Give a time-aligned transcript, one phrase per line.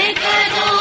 [0.00, 0.79] Take a look.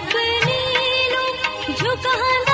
[0.00, 2.49] अपने झुका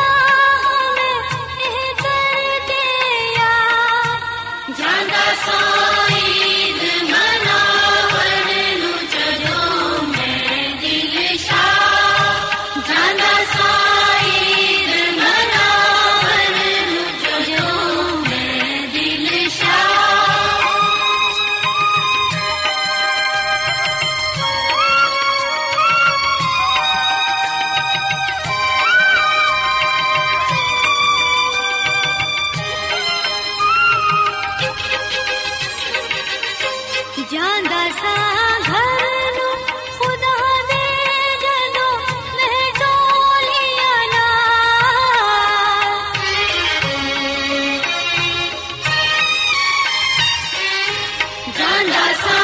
[51.76, 52.35] Sanda, Sanda.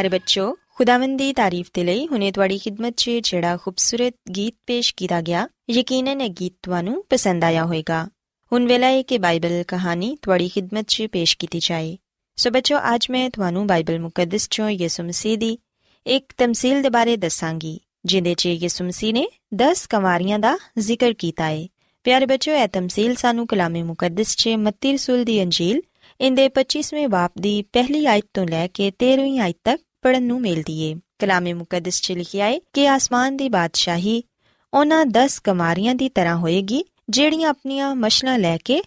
[0.00, 0.44] ਪਿਆਰੇ ਬੱਚੋ
[0.76, 5.46] ਖੁਦਾਵੰਦ ਦੀ ਤਾਰੀਫ ਤੇ ਲਈ ਹੁਨੇ ਤੁਹਾਡੀ ਖidmat 'ਚ ਜਿਹੜਾ ਖੂਬਸੂਰਤ ਗੀਤ ਪੇਸ਼ ਕੀਤਾ ਗਿਆ
[5.70, 7.98] ਯਕੀਨਨ ਇਹ ਗੀਤ ਤੁਹਾਨੂੰ ਪਸੰਦ ਆਇਆ ਹੋਵੇਗਾ
[8.52, 11.96] ਹੁਣ ਵੇਲਾ ਹੈ ਕਿ ਬਾਈਬਲ ਕਹਾਣੀ ਤੁਹਾਡੀ ਖidmat 'ਚ ਪੇਸ਼ ਕੀਤੀ ਜਾਏ
[12.38, 15.56] ਸੋ ਬੱਚੋ ਅੱਜ ਮੈਂ ਤੁਹਾਨੂੰ ਬਾਈਬਲ ਮੁਕੱਦਸ 'ਚੋਂ ਯਿਸੂ ਮਸੀਹ ਦੀ
[16.06, 19.26] ਇੱਕ ਤਮਸੀਲ ਦੇ ਬਾਰੇ ਦੱਸਾਂਗੀ ਜਿੰਦੇ 'ਚ ਯਿਸੂ ਮਸੀਹ ਨੇ
[19.62, 21.66] 10 ਕਵਾਰੀਆਂ ਦਾ ਜ਼ਿਕਰ ਕੀਤਾ ਹੈ
[22.04, 25.82] ਪਿਆਰੇ ਬੱਚੋ ਇਹ ਤਮਸੀਲ ਸਾਨੂੰ ਕਲਾਮੇ ਮੁਕੱਦਸ 'ਚ ਮੱਤੀ ਰਸੂਲ ਦੀ ਅੰਜੀਲ
[26.20, 30.80] ਇੰਦੇ 25ਵੇਂ ਬਾਪ ਦੀ ਪਹਿਲੀ ਆਇਤ ਤੋਂ ਲੈ ਕੇ 13ਵੀਂ ਆਇਤ ਤੱਕ ਪੜਨ ਨੂੰ ਮਿਲਦੀ
[30.80, 34.22] ਏ। ਕਲਾਮੇ ਮੁਕੱਦਸ 'ਚ ਲਿਖਿਆ ਹੈ ਕਿ ਆਸਮਾਨ ਦੀ ਬਾਦਸ਼ਾਹੀ
[34.74, 38.82] ਉਹਨਾਂ 10 ਕਮਾਰੀਆਂ ਦੀ ਤਰ੍ਹਾਂ ਹੋਏਗੀ, ਜਿਹੜੀਆਂ ਆਪਣੀਆਂ ਮਸ਼ਲਾਂ ਲੈ ਕੇ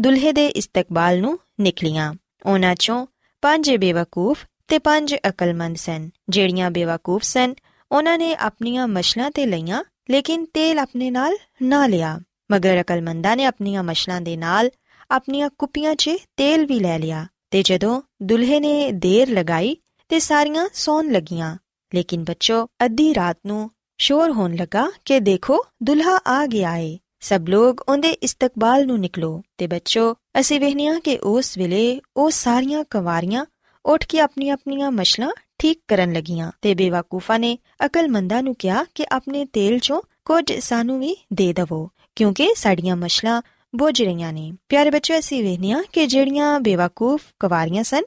[0.00, 2.14] ਦੁਲਹੇ ਦੇ ਇਸਤਕਬਾਲ ਨੂੰ ਨਿਕਲੀਆਂ।
[2.46, 3.06] ਉਹਨਾਂ 'ਚੋਂ
[3.42, 7.54] ਪੰਜ ਬੇਵਕੂਫ ਤੇ ਪੰਜ ਅਕਲਮੰਦ ਸਨ। ਜਿਹੜੀਆਂ ਬੇਵਕੂਫ ਸਨ,
[7.92, 12.20] ਉਹਨਾਂ ਨੇ ਆਪਣੀਆਂ ਮਸ਼ਲਾਂ ਤੇ ਲਈਆਂ, ਲੇਕਿਨ ਤੇਲ ਆਪਣੇ ਨਾਲ ਨਾ ਲਿਆ।
[12.52, 14.70] ਮਗਰ ਅਕਲਮੰਦਾਂ ਨੇ ਆਪਣੀਆਂ ਮਸ਼ਲਾਂ ਦੇ ਨਾਲ
[15.10, 19.76] ਆਪਣੀਆਂ ਕੁੱਪੀਆਂ 'ਚ ਤੇਲ ਵੀ ਲੈ ਲਿਆ ਤੇ ਜਦੋਂ ਦੁਲਹੇ ਨੇ ਦੇਰ ਲਗਾਈ
[20.10, 21.56] ਤੇ ਸਾਰੀਆਂ ਸੌਣ ਲੱਗੀਆਂ।
[21.94, 27.48] ਲੇਕਿਨ ਬੱਚੋ, ਅੱਧੀ ਰਾਤ ਨੂੰ ਸ਼ੋਰ ਹੋਣ ਲੱਗਾ ਕਿ ਦੇਖੋ, ਦੁਲਹਾ ਆ ਗਿਆ ਏ। ਸਭ
[27.48, 33.44] ਲੋਗ ਉਹਦੇ ਇਸਤਕਬਾਲ ਨੂੰ ਨਿਕਲੋ ਤੇ ਬੱਚੋ, ਅਸੀਂ ਵੇਖਨੀਆਂ ਕਿ ਉਸ ਵੇਲੇ ਉਹ ਸਾਰੀਆਂ ਕਵਾਰੀਆਂ
[33.84, 39.06] ਉੱਠ ਕੇ ਆਪਣੀਆਂ ਆਪਣੀਆਂ ਮਸ਼ਲਾਂ ਠੀਕ ਕਰਨ ਲੱਗੀਆਂ ਤੇ ਬੇਵਕੂਫਾ ਨੇ ਅਕਲਮੰਦਾਂ ਨੂੰ ਕਿਹਾ ਕਿ
[39.12, 43.42] ਆਪਣੇ ਤੇਲ 'ਚੋਂ ਕੁਝ ਸਾਨੂੰ ਵੀ ਦੇ ਦਵੋ, ਕਿਉਂਕਿ ਸਾਡੀਆਂ ਮਸ਼ਲਾਂ
[43.74, 48.02] ਬੁੱਝ ਰਹੀਆਂ ਨੇ। ਪਿਆਰੇ ਬੱਚੋ ਅਸੀਂ ਵੇਖਨੀਆਂ ਕਿ ਜਿਹੜੀਆਂ ਬੇਵਕੂਫ ਕਵਾਰੀਆਂ ਸਨ,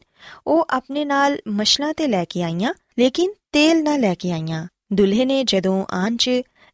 [0.48, 5.26] ਉਹ ਆਪਣੇ ਨਾਲ ਮਸ਼ਲਾਂ ਤੇ ਲੈ ਕੇ ਆਈਆਂ, ਲੇਕਿਨ ਤੇਲ ਨਾ ਲੈ ਕੇ ਆਈਆਂ। ਦੁਲਹੇ
[5.26, 6.30] ਨੇ ਜਦੋਂ ਆਣ 'ਚ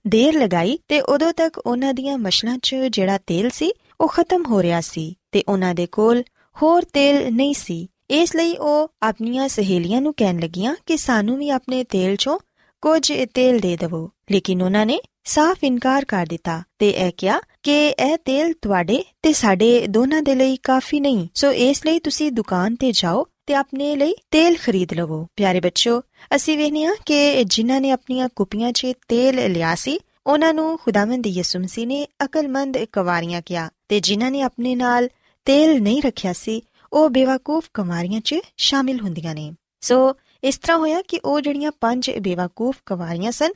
[0.08, 3.72] ਦੇਰ ਲਗਾਈ ਤੇ ਉਦੋਂ ਤੱਕ ਉਹਨਾਂ ਦੀਆਂ ਮਸ਼ਲਾਂ 'ਚ ਜਿਹੜਾ ਤੇਲ ਸੀ,
[4.02, 6.24] ਉਹ ਖਤਮ ਹੋ ਰਿਹਾ ਸੀ ਤੇ ਉਹਨਾਂ ਦੇ ਕੋਲ
[6.62, 11.50] ਹੋਰ ਤੇਲ ਨਹੀਂ ਸੀ। ਇਸ ਲਈ ਉਹ ਆਪਣੀਆਂ ਸਹੇਲੀਆਂ ਨੂੰ ਕਹਿਣ ਲੱਗੀਆਂ ਕਿ ਸਾਨੂੰ ਵੀ
[11.50, 12.40] ਆਪਣੇ ਤੇਲ 'ਚੋਂ
[12.82, 15.00] ਕੁਝ ਤੇਲ ਦੇ ਦਿਵੋ। ਲੇਕਿਨ ਉਹਨਾਂ ਨੇ
[15.30, 20.36] ਸਾਫ਼ ਇਨਕਾਰ ਕਰ ਦਿੱਤਾ ਤੇ ਇਹ ਕਿਹਾ ਕਿ ਇਹ ਤੇਲ ਤੁਹਾਡੇ ਤੇ ਸਾਡੇ ਦੋਨਾਂ ਦੇ
[20.36, 24.94] ਲਈ ਕਾਫੀ ਨਹੀਂ। ਸੋ ਇਸ ਲਈ ਤੁਸੀਂ ਦੁਕਾਨ ਤੇ ਜਾਓ ਤੇ ਆਪਣੇ ਲਈ ਤੇਲ ਖਰੀਦ
[24.94, 26.02] ਲਵੋ। ਪਿਆਰੇ ਬੱਚੋ
[26.36, 31.28] ਅਸੀਂ ਵੇਖਨੇ ਆ ਕਿ ਜਿਨ੍ਹਾਂ ਨੇ ਆਪਣੀਆਂ ਕੁਪੀਆਂ 'ਚ ਤੇਲ ਲਿਆ ਸੀ, ਉਹਨਾਂ ਨੂੰ ਖੁਦਾਵੰਦ
[31.28, 35.10] ਯਿਸੂ ਮਸੀਹ ਨੇ ਅਕਲਮੰਦ ਕਵਾਰੀਆਂ ਕਿਹਾ ਤੇ ਜਿਨ੍ਹਾਂ ਨੇ ਆਪਣੇ ਨਾਲ
[35.46, 36.62] ਤੇਲ ਨਹੀਂ ਰੱਖਿਆ ਸੀ,
[36.94, 39.52] ਉਹ ਬੇਵਕੂਫ ਕਵਾਰੀਆਂ 'ਚ ਸ਼ਾਮਿਲ ਹੁੰਦੀਆਂ ਨੇ।
[39.82, 43.50] ਸੋ ਇਸ ਤਰ੍ਹਾਂ ਹੋਇਆ ਕਿ ਉਹ ਜਿਹੜੀਆਂ ਪੰਜ ਬੇਵਕੂਫ ਕਵਾਰੀਆਂ ਸਨ,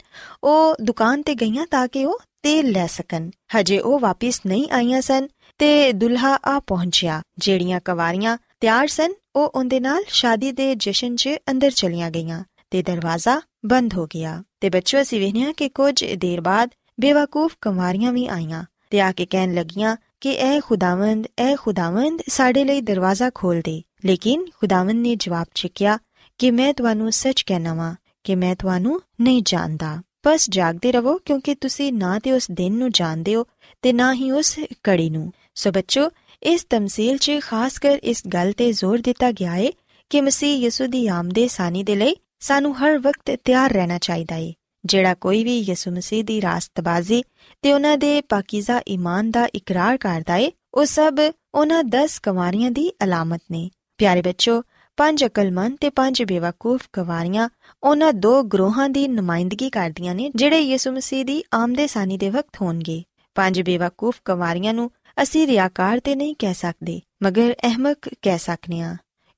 [0.44, 5.01] ਉਹ ਦੁਕਾਨ ਤੇ ਗਈਆਂ ਤਾਂ ਕਿ ਉਹ ਤੇਲ ਲੈ ਸਕਣ। ਹਜੇ ਉਹ ਵਾਪਸ ਨਹੀਂ ਆਈਆਂ
[5.01, 5.27] ਸਨ
[5.57, 11.30] ਤੇ ਦੁਲਹਾ ਆ ਪਹੁੰਚਿਆ। ਜਿਹੜੀਆਂ ਕਵਾਰੀਆਂ ਤਿਆਰ ਸਨ, ਉਹ ਉਹਦੇ ਨਾਲ ਸ਼ਾਦੀ ਦੇ ਜਸ਼ਨ 'ਚ
[11.52, 16.42] ਅੰਦਰ ਚਲੀਆਂ ਗਈਆਂ ਤੇ ਦਰਵਾਜ਼ਾ ਬੰਦ ਹੋ ਗਿਆ। ਤੇ ਬੱਚੋ, ਅਸੀਂ ਵੇਖਿਆ ਕਿ ਕੁਝ ਦੇਰ
[16.42, 22.21] ਬਾਅਦ ਬੇਵਕੂਫ ਕਵਾਰੀਆਂ ਵੀ ਆਈਆਂ ਤੇ ਆ ਕੇ ਕਹਿਣ ਲੱਗੀਆਂ ਕਿ ਐ ਖੁਦਾਵੰਦ ਐ ਖੁਦਾਵੰਦ
[22.28, 25.99] ਸਾਡੇ ਲਈ ਦਰਵਾਜ਼ਾ ਖੋਲ ਦੇ। ਲੇਕਿਨ ਖੁਦਾਵੰਦ ਨੇ ਜਵਾਬ ਚਿਕਿਆ
[26.37, 31.56] ਕਿ ਮੈਂ ਤੁਹਾਨੂੰ ਸੱਚ ਕਹਿਣਾ ਵਾਂ ਕਿ ਮੈਂ ਤੁਹਾਨੂੰ ਨਹੀਂ ਜਾਣਦਾ। ਬਸ ਜਾਗਦੇ ਰਹੋ ਕਿਉਂਕਿ
[31.56, 33.45] ਤੁਸੀਂ ਨਾ ਤੇ ਉਸ ਦਿਨ ਨੂੰ ਜਾਣਦੇ ਹੋ
[33.81, 36.09] ਤੇ ਨਾ ਹੀ ਉਸ ਕੜੀ ਨੂੰ। ਸੋ ਬੱਚੋ,
[36.44, 39.71] ਇਸ ਤਮਸੀਲ 'ਚ ਖਾਸ ਕਰ ਇਸ ਗੱਲ ਤੇ ਜ਼ੋਰ ਦਿੱਤਾ ਗਿਆ ਹੈ
[40.09, 44.54] ਕਿ ਮਸੀਹ ਯਿਸੂ ਦੀ ਆਮਦੇ ਸਾਨੀ ਦੇ ਲਈ ਸਾਨੂੰ ਹਰ ਵਕਤ ਤਿਆਰ ਰਹਿਣਾ ਚਾਹੀਦਾ ਹੈ
[44.85, 47.23] ਜਿਹੜਾ ਕੋਈ ਵੀ ਯਿਸੂ ਮਸੀਹ ਦੀ ਰਾਸਤਬਾਜ਼ੀ
[47.61, 51.18] ਤੇ ਉਹਨਾਂ ਦੇ ਪਾਕੀਜ਼ਾ ਈਮਾਨ ਦਾ ਇਕਰਾਰ ਕਰਦਾ ਹੈ ਉਹ ਸਭ
[51.54, 54.63] ਉਹਨਾਂ 10 ਕਵਾਰੀਆਂ ਦੀ ਅਲਾਮਤ ਨੇ। ਪਿਆਰੇ ਬੱਚੋ
[54.97, 57.47] ਪੰਜ ਅਕਲਮੰਦ ਤੇ ਪੰਜ ਬੇਵਕੂਫ ਕਵਾਰੀਆਂ
[57.83, 62.62] ਉਹਨਾਂ ਦੋ ਗਰੋਹਾਂ ਦੀ ਨੁਮਾਇੰਦਗੀ ਕਰਦੀਆਂ ਨੇ ਜਿਹੜੇ ਯਿਸੂ ਮਸੀਹ ਦੀ ਆਮਦੇ ਸਾਨੀ ਦੇ ਵਕਤ
[62.62, 63.04] ਹੋਣਗੇ।
[63.35, 64.90] ਪੰਜ ਬੇਵਕੂਫ ਕਵਾਰੀਆਂ ਨੂੰ
[65.23, 68.95] ਅਸੀਂ ਰਿਆਕਾਰ ਤੇ ਨਹੀਂ ਕਹਿ ਸਕਦੇ, ਮਗਰ ਅਹਿਮਕ ਕਹਿ ਸਕਨੇ ਆ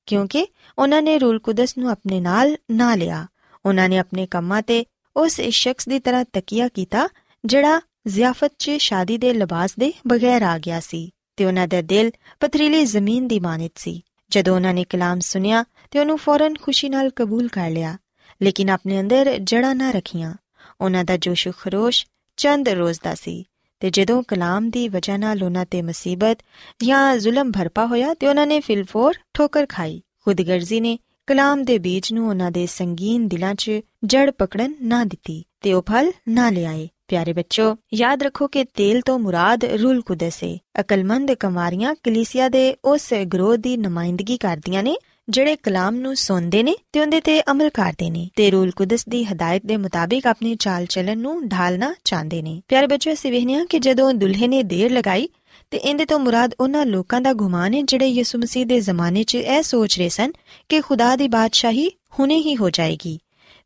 [0.08, 0.46] ਕਿਉਂਕਿ
[0.78, 3.26] ਉਹਨਾਂ ਨੇ ਰੂਲ ਕੁਦਸ ਨੂੰ ਆਪਣੇ ਨਾਲ ਨਾ ਲਿਆ।
[3.66, 4.84] ਉਹਨਾਂ ਨੇ ਆਪਣੇ ਕੰਮਾਂ ਤੇ
[5.16, 7.08] ਉਸ ਸ਼ਖਸ ਦੀ ਤਰ੍ਹਾਂ ਤਕੀਆ ਕੀਤਾ,
[7.44, 12.10] ਜਿਹੜਾ ਜ਼ਿਆਫਤ 'ਚ ਸ਼ਾਦੀ ਦੇ ਲਿਬਾਸ ਦੇ ਬਗੈਰ ਆ ਗਿਆ ਸੀ, ਤੇ ਉਹਨਾਂ ਦਾ ਦਿਲ
[12.40, 17.10] ਪਥਰੀਲੀ ਜ਼ਮੀਨ ਦੀ ਮਾਨਿਤ ਸੀ। ਜਦੋਂ ਉਹਨਾਂ ਨੇ ਕਲਾਮ ਸੁਨਿਆ ਤੇ ਉਹਨੂੰ ਫੌਰਨ ਖੁਸ਼ੀ ਨਾਲ
[17.10, 17.98] ਕਬੂਲ ਕਰ ਲਿਆ।
[18.42, 20.34] ਲੇਕਿਨ ਆਪਣੇ ਅੰਦਰ ਜੜਾ ਨਾ ਰੱਖੀਆਂ।
[20.80, 22.06] ਉਹਨਾਂ ਦਾ ਜੋਸ਼ ਖਰੋਸ਼,
[22.36, 23.44] ਚੰਦ ਰੋਜ਼ ਦਾ ਸੀ
[23.80, 26.38] ਤੇ ਜਦੋਂ ਕਲਾਮ ਦੀ ਵਜ੍ਹਾ ਨਾਲ ਉਹਨਾਂ ਤੇ ਮੁਸੀਬਤ
[26.82, 32.12] ਜਾਂ ਜ਼ੁਲਮ ਭਰਪਾ ਹੋਇਆ ਤੇ ਉਹਨਾਂ ਨੇ ਫਿਲਫੋਰ ਠੋਕਰ ਖਾਈ। ਖੁਦਗਰਜ਼ੀ ਨੇ ਕਲਾਮ ਦੇ ਬੀਜ
[32.12, 33.70] ਨੂੰ ਉਹਨਾਂ ਦੇ ਸੰਗੀਨ ਦਿਲਾਂ 'ਚ
[34.04, 39.00] ਜੜ ਪਕੜਨ ਨਾ ਦਿੱਤੀ ਤੇ ਉਹ ਫਲ ਨਾ ਲਿਆਏ। ਪਿਆਰੇ ਬੱਚੋ, ਯਾਦ ਰੱਖੋ ਕਿ ਤੇਲ
[39.00, 44.96] ਤੋਂ ਮੁਰਾਦ ਰੂਲ ਕੁਦਸ ਹੈ ਅਕਲਮੰਦ ਕਮਾਰੀਆਂ ਕਲੀਸਿਆ ਦੇ ਉਸ ਗਰੋਹ ਦੀ ਨੁਮਾਇੰਦਗੀ ਕਰਦੀਆਂ ਨੇ,
[45.30, 49.24] ਜਿਹੜੇ ਕਲਾਮ ਨੂੰ ਸੁਣਦੇ ਨੇ ਤੇ ਉਹਦੇ ਤੇ ਅਮਲ ਕਰਦੇ ਨੇ ਤੇ ਰੂਲ ਕੁਦਸ ਦੀ
[49.24, 53.78] ਹਦਾਇਤ ਦੇ ਮੁਤਾਬਿਕ ਆਪਣੀ ਚਾਲ ਚੱਲਣ ਨੂੰ ਢਾਲਣਾ ਚਾਹੁੰਦੇ ਨੇ। ਪਿਆਰੇ ਬੱਚੋ, ਅਸੀਂ ਵੇਖਿਆ ਕਿ
[53.78, 55.28] ਜਦੋਂ ਦੁਲਹੇ ਨੇ ਦੇਰ ਲਗਾਈ
[55.70, 59.34] ਤੇ ਇਹਦੇ ਤੋਂ ਮੁਰਾਦ ਉਹਨਾਂ ਲੋਕਾਂ ਦਾ ਗੁਮਾਨ ਹੈ ਜਿਹੜੇ ਯਿਸੂ ਮਸੀਹ ਦੇ ਜ਼ਮਾਨੇ 'ਚ
[59.34, 60.32] ਇਹ ਸੋਚ ਰਹੇ ਸਨ
[60.68, 63.18] ਕਿ ਖੁਦਾ ਦੀ ਬਾਦਸ਼ਾਹੀ ਹੁਣੇ ਹੀ ਹੋ ਜਾਏਗੀ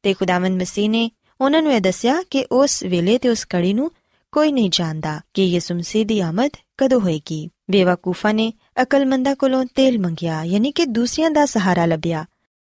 [0.03, 3.91] ਤੇ ਖੁਦਾਵੰਦ ਮਸੀਹ ਨੇ ਉਹਨਾਂ ਨੂੰ ਇਹ ਦੱਸਿਆ ਕਿ ਉਸ ਵੇਲੇ ਤੇ ਉਸ ਕੜੀ ਨੂੰ
[4.33, 10.01] ਕੋਈ ਨਹੀਂ ਜਾਣਦਾ ਕਿ ਯਿਸੂ ਮਸੀਹ ਦੀ ਆਮਦ ਕਦੋਂ ਹੋਏਗੀ। ਬੇਵਕੂਫਾ ਨੇ ਅਕਲਮੰਦਾ ਕੋਲੋਂ ਤੇਲ
[10.01, 12.25] ਮੰਗਿਆ, ਯਾਨੀ ਕਿ ਦੂਸਰਿਆਂ ਦਾ ਸਹਾਰਾ ਲੱਭਿਆ।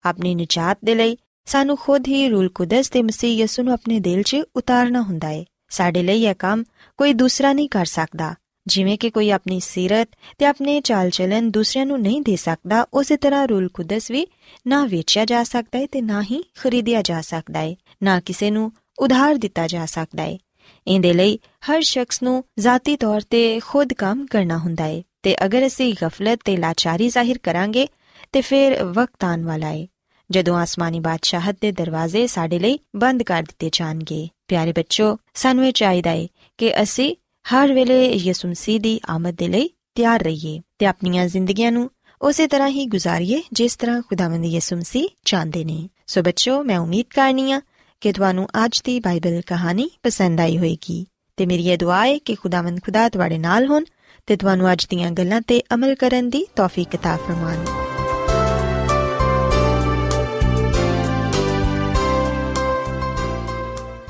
[0.05, 4.21] ਆਪਣੀ ਨਿਜਾਤ ਦੇ ਲਈ ਸਾਨੂੰ ਖੁਦ ਹੀ ਰੂਲ ਕੁਦਸ ਤੇ ਮਸੀਹ ਯਿਸੂ ਨੂੰ ਆਪਣੇ ਦਿਲ
[4.21, 6.63] 'ਚ ਉਤਾਰਨਾ ਹੁੰਦਾ ਹੈ ਸਾਡੇ ਲਈ ਇਹ ਕੰਮ
[6.97, 8.35] ਕੋਈ ਦੂਸਰਾ ਨਹੀਂ ਕਰ ਸਕਦਾ।
[8.66, 10.08] ਜਿਵੇਂ ਕਿ ਕੋਈ ਆਪਣੀ ਸਿਰਤ
[10.38, 14.26] ਤੇ ਆਪਣੇ ਚਾਲ ਚਲਨ ਦੂਸਰਿਆਂ ਨੂੰ ਨਹੀਂ ਦੇ ਸਕਦਾ ਉਸੇ ਤਰ੍ਹਾਂ ਰੂਲ ਕੁਦਸ ਵੀ
[14.66, 18.72] ਨਾ ਵੇਚਿਆ ਜਾ ਸਕਦਾ ਹੈ ਤੇ ਨਾ ਹੀ ਖਰੀਦਿਆ ਜਾ ਸਕਦਾ ਹੈ ਨਾ ਕਿਸੇ ਨੂੰ
[18.98, 20.38] ਉਧਾਰ ਦਿੱਤਾ ਜਾ ਸਕਦਾ ਹੈ
[20.86, 21.38] ਇਹਦੇ ਲਈ
[21.70, 26.38] ਹਰ ਸ਼ਖਸ ਨੂੰ ذاتی ਤੌਰ ਤੇ ਖੁਦ ਕੰਮ ਕਰਨਾ ਹੁੰਦਾ ਹੈ ਤੇ ਅਗਰ ਅਸੀਂ ਗਫਲਤ
[26.44, 27.88] ਤੇ ਲਾਚਾਰੀ ਜ਼ਾਹਿਰ ਕਰਾਂਗੇ
[28.32, 29.86] ਤੇ ਫਿਰ ਵਕਤ ਆਉਣ ਵਾਲਾ ਹੈ
[30.30, 35.72] ਜਦੋਂ ਆਸਮਾਨੀ ਬਾਦਸ਼ਾਹਤ ਦੇ ਦਰਵਾਜ਼ੇ ਸਾਡੇ ਲਈ ਬੰਦ ਕਰ ਦਿੱਤੇ ਜਾਣਗੇ ਪਿਆਰੇ ਬੱਚੋ ਸਾਨੂੰ ਇਹ
[35.72, 36.26] ਚਾਹੀਦਾ ਹੈ
[36.58, 41.72] ਕਿ ਅਸੀਂ ਹਰ ਵੇਲੇ ਯਿਸੂ ਮਸੀਹ ਦੀ ਆਮਦ ਦੇ ਲਈ ਤਿਆਰ ਰਹੀਏ ਤੇ ਆਪਣੀਆਂ ਜ਼ਿੰਦਗੀਆਂ
[41.72, 46.78] ਨੂੰ ਉਸੇ ਤਰ੍ਹਾਂ ਹੀ ਗੁਜ਼ਾਰੀਏ ਜਿਸ ਤਰ੍ਹਾਂ ਖੁਦਾਵੰਦ ਯਿਸੂ ਮਸੀਹ ਚਾਹੁੰਦੇ ਨੇ ਸੋ ਬੱਚੋ ਮੈਂ
[46.78, 47.60] ਉਮੀਦ ਕਰਨੀਆ
[48.00, 52.34] ਕਿ ਤੁਹਾਨੂੰ ਅੱਜ ਦੀ ਬਾਈਬਲ ਕਹਾਣੀ ਪਸੰਦ ਆਈ ਹੋਵੇਗੀ ਤੇ ਮੇਰੀ ਇਹ ਦੁਆ ਹੈ ਕਿ
[52.34, 53.84] ਖੁਦਾਵੰਦ ਖੁਦਾ ਤੁਹਾਡੇ ਨਾਲ ਹੋਣ
[54.26, 57.64] ਤੇ ਤੁਹਾਨੂੰ ਅੱਜ ਦੀਆਂ ਗੱਲਾਂ ਤੇ ਅਮਲ ਕਰਨ ਦੀ ਤੌਫੀਕ عطا ਫਰਮਾਨ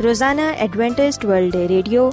[0.03, 2.13] ਰੋਜ਼ਾਨਾ ਐਡਵੈਂਟਿਸਟ ਵਰਲਡ ਰੇਡੀਓ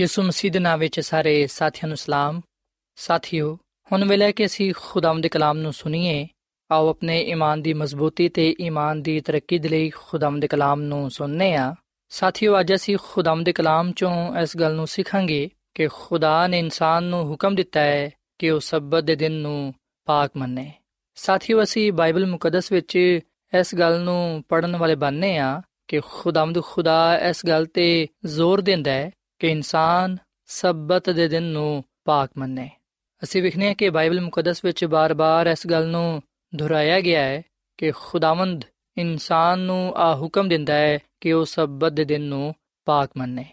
[0.00, 2.40] ਯਿਸੂ ਮਸੀਹ ਦੇ ਨਾਮ ਵਿੱਚ ਸਾਰੇ ਸਾਥੀਆਂ ਨੂੰ ਸਲਾਮ।
[2.96, 3.58] ਸਾਥੀਓ,
[3.92, 6.28] ਹੁਣ ਵੇਲੇ ਕਿ ਅਸੀਂ ਖੁਦਾਮ ਦੇ ਕਲਾਮ ਨੂੰ ਸੁਣੀਏ,
[6.72, 11.10] ਆਓ ਆਪਣੇ ਈਮਾਨ ਦੀ ਮਜ਼ਬੂਤੀ ਤੇ ਈਮਾਨ ਦੀ ਤਰੱਕੀ ਦੇ ਲਈ ਖੁਦਾਮ ਦੇ ਕਲਾਮ ਨੂੰ
[11.10, 11.74] ਸੁਣਨੇ ਆ।
[12.08, 17.04] ਸਾਥੀਓ, ਅੱਜ ਅਸੀਂ ਖੁਦਾਮ ਦੇ ਕਲਾਮ ਚੋਂ ਇਸ ਗੱਲ ਨੂੰ ਸਿੱਖਾਂਗੇ ਕਿ ਖੁਦਾ ਨੇ ਇਨਸਾਨ
[17.04, 19.74] ਨੂੰ ਹੁਕਮ ਦਿੱਤਾ ਹੈ ਕਿ ਉਹ ਸਬਤ ਦੇ ਦਿਨ ਨੂੰ
[20.04, 20.72] ਪਾਕ ਮੰਨੇ।
[21.14, 22.96] ਸਾਥੀਓ, ਅਸੀਂ ਬਾਈਬਲ ਮੁਕੱਦਸ ਵਿੱਚ
[23.60, 28.90] ਇਸ ਗੱਲ ਨੂੰ ਪੜਨ ਵਾਲੇ ਬਣਨੇ ਆ ਕਿ ਖੁਦਾਮਦ ਖੁਦਾ ਇਸ ਗੱਲ ਤੇ ਜ਼ੋਰ ਦਿੰਦਾ
[28.90, 32.70] ਹੈ ਕਿ ਇਨਸਾਨ ਸਬਤ ਦੇ ਦਿਨ ਨੂੰ ਪਾਕ ਮੰਨੇ।
[33.22, 36.22] ਅਸੀਂ ਵਿਖਨੇ ਕਿ ਬਾਈਬਲ ਮੁਕੱਦਸ ਵਿੱਚ ਬਾਰ-ਬਾਰ ਇਸ ਗੱਲ ਨੂੰ
[36.54, 37.42] ਦੁਹਰਾਇਆ ਗਿਆ ਹੈ
[37.78, 38.64] ਕਿ ਖੁਦਾਵੰਦ
[38.98, 43.44] ਇਨਸਾਨ ਨੂੰ ਆ ਹੁਕਮ ਦਿੰਦਾ ਹੈ ਕਿ ਉਹ ਸਬਤ ਦੇ ਦਿਨ ਨੂੰ ਪਾਕ ਮੰਨੇ।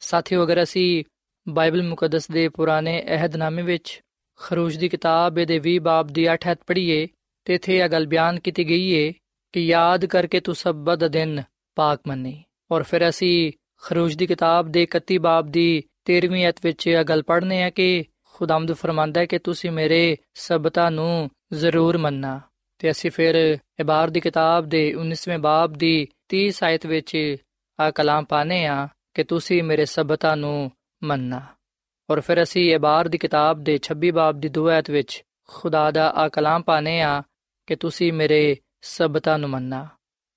[0.00, 1.04] ਸਾਥੀਓ, ਅਗਰ ਅਸੀਂ
[1.48, 4.00] ਬਾਈਬਲ ਮੁਕੱਦਸ ਦੇ ਪੁਰਾਣੇ ਅਹਿਦਨਾਮੇ ਵਿੱਚ
[4.36, 7.08] ਖਰੂਜ ਦੀ ਕਿਤਾਬ ਦੇ 20 ਬਾਬ ਦੀ 8 ਹੱਥ ਪੜ੍ਹੀਏ,
[7.44, 9.12] ਤੇ ਇਥੇ ਇਹ ਗੱਲ ਬਿਆਨ ਕੀਤੀ ਗਈ ਹੈ
[9.52, 11.42] ਕਿ ਯਾਦ ਕਰਕੇ ਤੂੰ ਸਬਤ ਦਾ ਦਿਨ
[11.74, 13.52] ਪਾਕ ਮੰਨੀ। ਔਰ ਫਿਰ ਅਸੀਂ
[13.86, 18.04] ਖਰੂਜ ਦੀ ਕਿਤਾਬ ਦੇ 31 ਬਾਬ ਦੀ 13ਵੀਂ ਅਧ ਵਿੱਚ ਇਹ ਗੱਲ ਪੜ੍ਹਨੇ ਆ ਕਿ
[18.32, 22.40] ਖੁਦਾਮਦ ਫਰਮਾਂਦਾ ਹੈ ਕਿ ਤੁਸੀਂ ਮੇਰੇ ਸਬਤਾਂ ਨੂੰ ਜ਼ਰੂਰ ਮੰਨਣਾ।
[22.78, 27.36] ਤੇ ਅਸੀਂ ਫਿਰ ਇਬਾਰ ਦੀ ਕਿਤਾਬ ਦੇ 19ਵੇਂ ਬਾਬ ਦੀ 30 ਆਇਤ ਵਿੱਚ
[27.80, 30.70] ਆ ਕਲਾਮ ਪਾਣੇ ਆ ਕਿ ਤੁਸੀਂ ਮੇਰੇ ਸਬਤਾਂ ਨੂੰ
[31.04, 31.40] ਮੰਨਣਾ।
[32.10, 36.10] ਔਰ ਫਿਰ ਅਸੀਂ ਇਬਾਰ ਦੀ ਕਿਤਾਬ ਦੇ 26 ਬਾਬ ਦੀ 2 ਆਇਤ ਵਿੱਚ ਖੁਦਾ ਦਾ
[36.10, 37.22] ਆ ਕਲਾਮ ਪਾਣੇ ਆ
[37.66, 39.88] ਕਿ ਤੁਸੀਂ ਮੇਰੇ ਸਬਤਾਂ ਨੂੰ ਮੰਨਣਾ।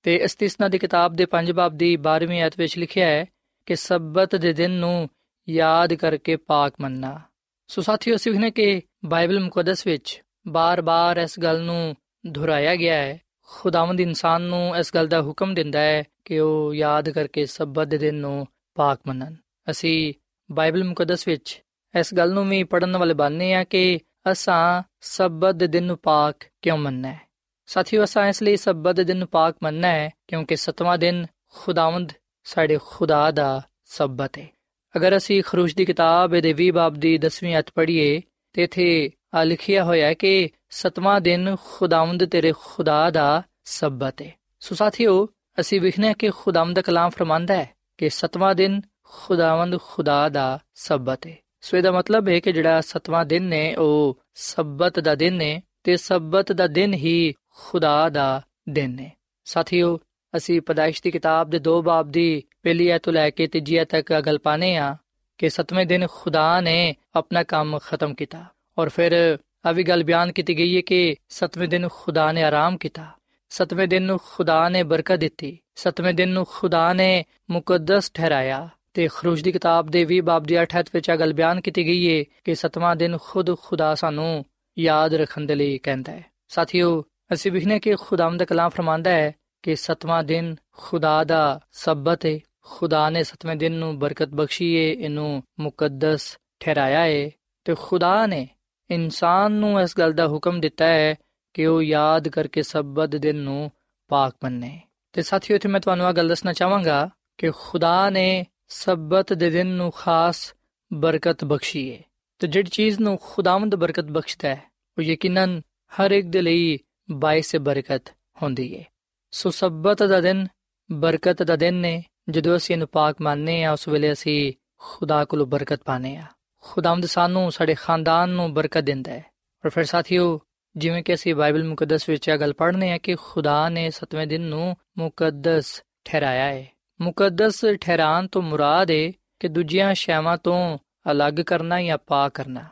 [0.02, 3.26] ਤੇ ਇਸਤਿਸਨਾ ਦੀ ਕਿਤਾਬ ਦੇ 5 ਬਾਬ ਦੀ 12ਵੀਂ ਆਇਤ ਵਿੱਚ ਲਿਖਿਆ ਹੈ
[3.68, 5.08] ਕਿ ਸਬਤ ਦੇ ਦਿਨ ਨੂੰ
[5.48, 7.20] ਯਾਦ ਕਰਕੇ ਪਾਕ ਮੰਨਣਾ
[7.68, 11.96] ਸੋ ਸਾਥੀਓ ਸਿੱਖਨੇ ਕਿ ਬਾਈਬਲ ਮੁਕੱਦਸ ਵਿੱਚ ਬਾਰ-ਬਾਰ ਇਸ ਗੱਲ ਨੂੰ
[12.26, 17.10] ਦੁਹਰਾਇਆ ਗਿਆ ਹੈ। ਖੁਦਾਵੰਦ ਇਨਸਾਨ ਨੂੰ ਇਸ ਗੱਲ ਦਾ ਹੁਕਮ ਦਿੰਦਾ ਹੈ ਕਿ ਉਹ ਯਾਦ
[17.10, 19.34] ਕਰਕੇ ਸਬਤ ਦੇ ਦਿਨ ਨੂੰ ਪਾਕ ਮੰਨਣ।
[19.70, 20.14] ਅਸੀਂ
[20.52, 21.62] ਬਾਈਬਲ ਮੁਕੱਦਸ ਵਿੱਚ
[21.98, 23.98] ਇਸ ਗੱਲ ਨੂੰ ਵੀ ਪੜਨ ਵਾਲੇ ਬਣਨੇ ਆ ਕਿ
[24.32, 27.20] ਅਸਾਂ ਸਬਤ ਦੇ ਦਿਨ ਨੂੰ ਪਾਕ ਕਿਉਂ ਮੰਨਣਾ ਹੈ।
[27.66, 32.12] ਸਾਥੀਓ, ਅਸਾਂ ਇਸ ਲਈ ਸਬਤ ਦੇ ਦਿਨ ਨੂੰ ਪਾਕ ਮੰਨਣਾ ਹੈ ਕਿਉਂਕਿ ਸਤਵਾਂ ਦਿਨ ਖੁਦਾਵੰਦ
[32.48, 34.48] ਸਾਡੇ ਖੁਦਾ ਦਾ ਸਬਤ ਹੈ
[34.94, 38.20] ਅਗਰ ਅਸੀਂ ਖਰੂਜ ਦੀ ਕਿਤਾਬ ਦੇ 20 ਬਾਬ ਦੀ 10ਵੀਂ ਅਧ ਪੜ੍ਹੀਏ,
[38.54, 44.32] ਤੇ ਇਥੇ ਆ ਲਿਖਿਆ ਹੋਇਆ ਹੈ ਕਿ ਸਤਵਾਂ ਦਿਨ ਖੁਦਾਵੰਦ ਤੇਰੇ ਖੁਦਾ ਦਾ ਸਬਤ ਹੈ
[44.60, 45.26] ਸੋ ਸਾਥੀਓ,
[45.60, 51.26] ਅਸੀਂ ਵਿਖਨੇ ਕਿ ਖੁਦਾਵੰਦ ਦਾ ਕਲਾਮ ਫਰਮਾਂਦਾ ਹੈ ਕਿ ਸਤਵਾਂ ਦਿਨ ਖੁਦਾਵੰਦ ਖੁਦਾ ਦਾ ਸਬਤ
[51.26, 55.60] ਹੈ ਸੋ ਇਹਦਾ ਮਤਲਬ ਹੈ ਕਿ ਜਿਹੜਾ ਸਤਵਾਂ ਦਿਨ ਨੇ, ਉਹ ਸਬਤ ਦਾ ਦਿਨ ਹੈ
[55.84, 59.12] ਤੇ ਸਬਤ ਦਾ ਦਿਨ ਹੀ ਖੁਦਾ ਦਾ ਦਿਨ ਹੈ
[59.44, 59.98] ਸਾਥੀਓ
[60.36, 63.88] ਅਸੀਂ ਪਦਾਇਸ਼ ਦੀ ਕਿਤਾਬ ਦੇ 2 ਬਾਬ ਦੀ ਪਹਿਲੀ ਐਤ ਤੋਂ ਲੈ ਕੇ ਤੀਜੀ ਐਤ
[63.88, 64.96] ਤੱਕ ਗੱਲ ਪਾਣੇ ਆ
[65.38, 68.44] ਕਿ ਸਤਵੇਂ ਦਿਨ ਖੁਦਾ ਨੇ ਆਪਣਾ ਕੰਮ ਖਤਮ ਕੀਤਾ।
[68.78, 73.06] ਔਰ ਫਿਰ ਆ ਗੱਲ ਬਿਆਨ ਕੀਤੀ ਗਈ ਹੈ ਕਿ ਸਤਵੇਂ ਦਿਨ ਖੁਦਾ ਨੇ ਆਰਾਮ ਕੀਤਾ।
[73.48, 79.08] ਸਤਵੇਂ ਦਿਨ ਨੂੰ ਖੁਦਾ ਨੇ ਬਰਕਤ ਦਿੱਤੀ। ਸਤਵੇਂ ਦਿਨ ਨੂੰ ਖੁਦਾ ਨੇ ਮੁਕੱਦਸ ਠਹਿਰਾਇਆ। ਤੇ
[79.14, 82.24] ਖਰੂਜ ਦੀ ਕਿਤਾਬ ਦੇ 20 ਬਾਬ ਦੀ 8 ਵਿੱਚ ਆ ਗੱਲ ਬਿਆਨ ਕੀਤੀ ਗਈ ਹੈ
[82.44, 84.44] ਕਿ ਸਤਵਾਂ ਦਿਨ ਖੁਦ ਖੁਦਾ ਸਾਨੂੰ
[84.78, 89.76] ਯਾਦ ਰੱਖਣ ਦੇ ਲਈ ਕਹਿੰਦਾ ਹੈ। ਸਾਥੀਓ, ਅਸੀਂ ਵਿਖਨੇ ਕਿ ਖੁਦਾਵੰਦ ਕਲਾਮ ਫਰਮਾਂਦਾ ਹੈ ਕਿ
[89.76, 95.42] ਸਤਵਾਂ ਦਿਨ ਖੁਦਾ ਦਾ ਸਬਤ ਹੈ ਖੁਦਾ ਨੇ ਸਤਵੇਂ ਦਿਨ ਨੂੰ ਬਰਕਤ ਬਖਸ਼ੀ ਹੈ ਇਹਨੂੰ
[95.60, 97.30] ਮੁਕੱਦਸ ਠਹਿਰਾਇਆ ਹੈ
[97.64, 98.48] ਤੇ ਖੁਦਾ ਨੇ
[98.90, 101.14] ਇਨਸਾਨ ਨੂੰ ਇਸ ਗੱਲ ਦਾ ਹੁਕਮ ਦਿੱਤਾ ਹੈ
[101.54, 103.70] ਕਿ ਉਹ ਯਾਦ ਕਰਕੇ ਸਬਤ ਦਿਨ ਨੂੰ
[104.08, 104.80] ਪਾਕ ਮੰਨੇ।
[105.12, 109.66] ਤੇ ਸਾਥੀਓ, ਇੱਥੇ ਮੈਂ ਤੁਹਾਨੂੰ ਇਹ ਗੱਲ ਦੱਸਣਾ ਚਾਹਾਂਗਾ ਕਿ ਖੁਦਾ ਨੇ ਸਬਤ ਦੇ ਦਿਨ
[109.66, 110.54] ਨੂੰ ਖਾਸ
[110.92, 112.02] ਬਰਕਤ ਬਖਸ਼ੀ ਹੈ
[112.38, 114.62] ਤੇ ਜਿਹੜੀ ਚੀਜ਼ ਨੂੰ ਖੁਦਾਵੰਦ ਬਰਕਤ ਬਖਸ਼ਦਾ ਹੈ,
[114.98, 115.60] ਉਹ ਯਕੀਨਨ
[115.92, 116.78] ਹਰ ਇੱਕ ਦੇ ਲਈ
[117.10, 118.12] ਬਾਇਸ ਬਰਕਤ
[118.42, 118.84] ਹੁੰਦੀ ਹੈ
[119.30, 120.46] ਸੋ ਸਬਤ ਦਾ ਦਿਨ,
[120.92, 125.46] ਬਰਕਤ ਦਾ ਦਿਨ ਨੇ, ਜਦੋਂ ਅਸੀਂ ਇਹਨੂੰ ਪਾਕ ਮੰਨਨੇ ਆ ਉਸ ਵੇਲੇ ਅਸੀਂ ਖੁਦਾ ਕੋਲੋਂ
[125.46, 126.22] ਬਰਕਤ ਪਾਣੇ ਆ
[126.62, 129.24] ਖੁਦਾਵੰਦ ਸਾਨੂੰ ਸਾਡੇ ਖਾਨਦਾਨ ਨੂੰ ਬਰਕਤ ਦਿੰਦਾ ਹੈ।
[129.64, 130.40] ਔਰ ਫਿਰ ਸਾਥੀਓ,
[130.76, 134.40] ਜਿਵੇਂ ਕਿ ਅਸੀਂ ਬਾਈਬਲ ਮੁਕੱਦਸ ਵਿੱਚ ਇਹ ਗੱਲ ਪੜ੍ਹਨੇ ਆ ਕਿ ਖੁਦਾ ਨੇ ਸਤਵੇਂ ਦਿਨ
[134.40, 136.66] ਨੂੰ ਮੁਕੱਦਸ ਠਹਿਰਾਇਆ ਹੈ।
[137.00, 140.78] ਮੁਕੱਦਸ ਠਹਿਰਾਣ ਤੋਂ ਮੁਰਾਦ ਹੈ ਕਿ ਦੂਜੀਆਂ ਸ਼ੈਵਾਂ ਤੋਂ
[141.10, 142.64] ਅਲੱਗ ਕਰਨਾ ਜਾਂ ਪਾ ਕਰਨਾ।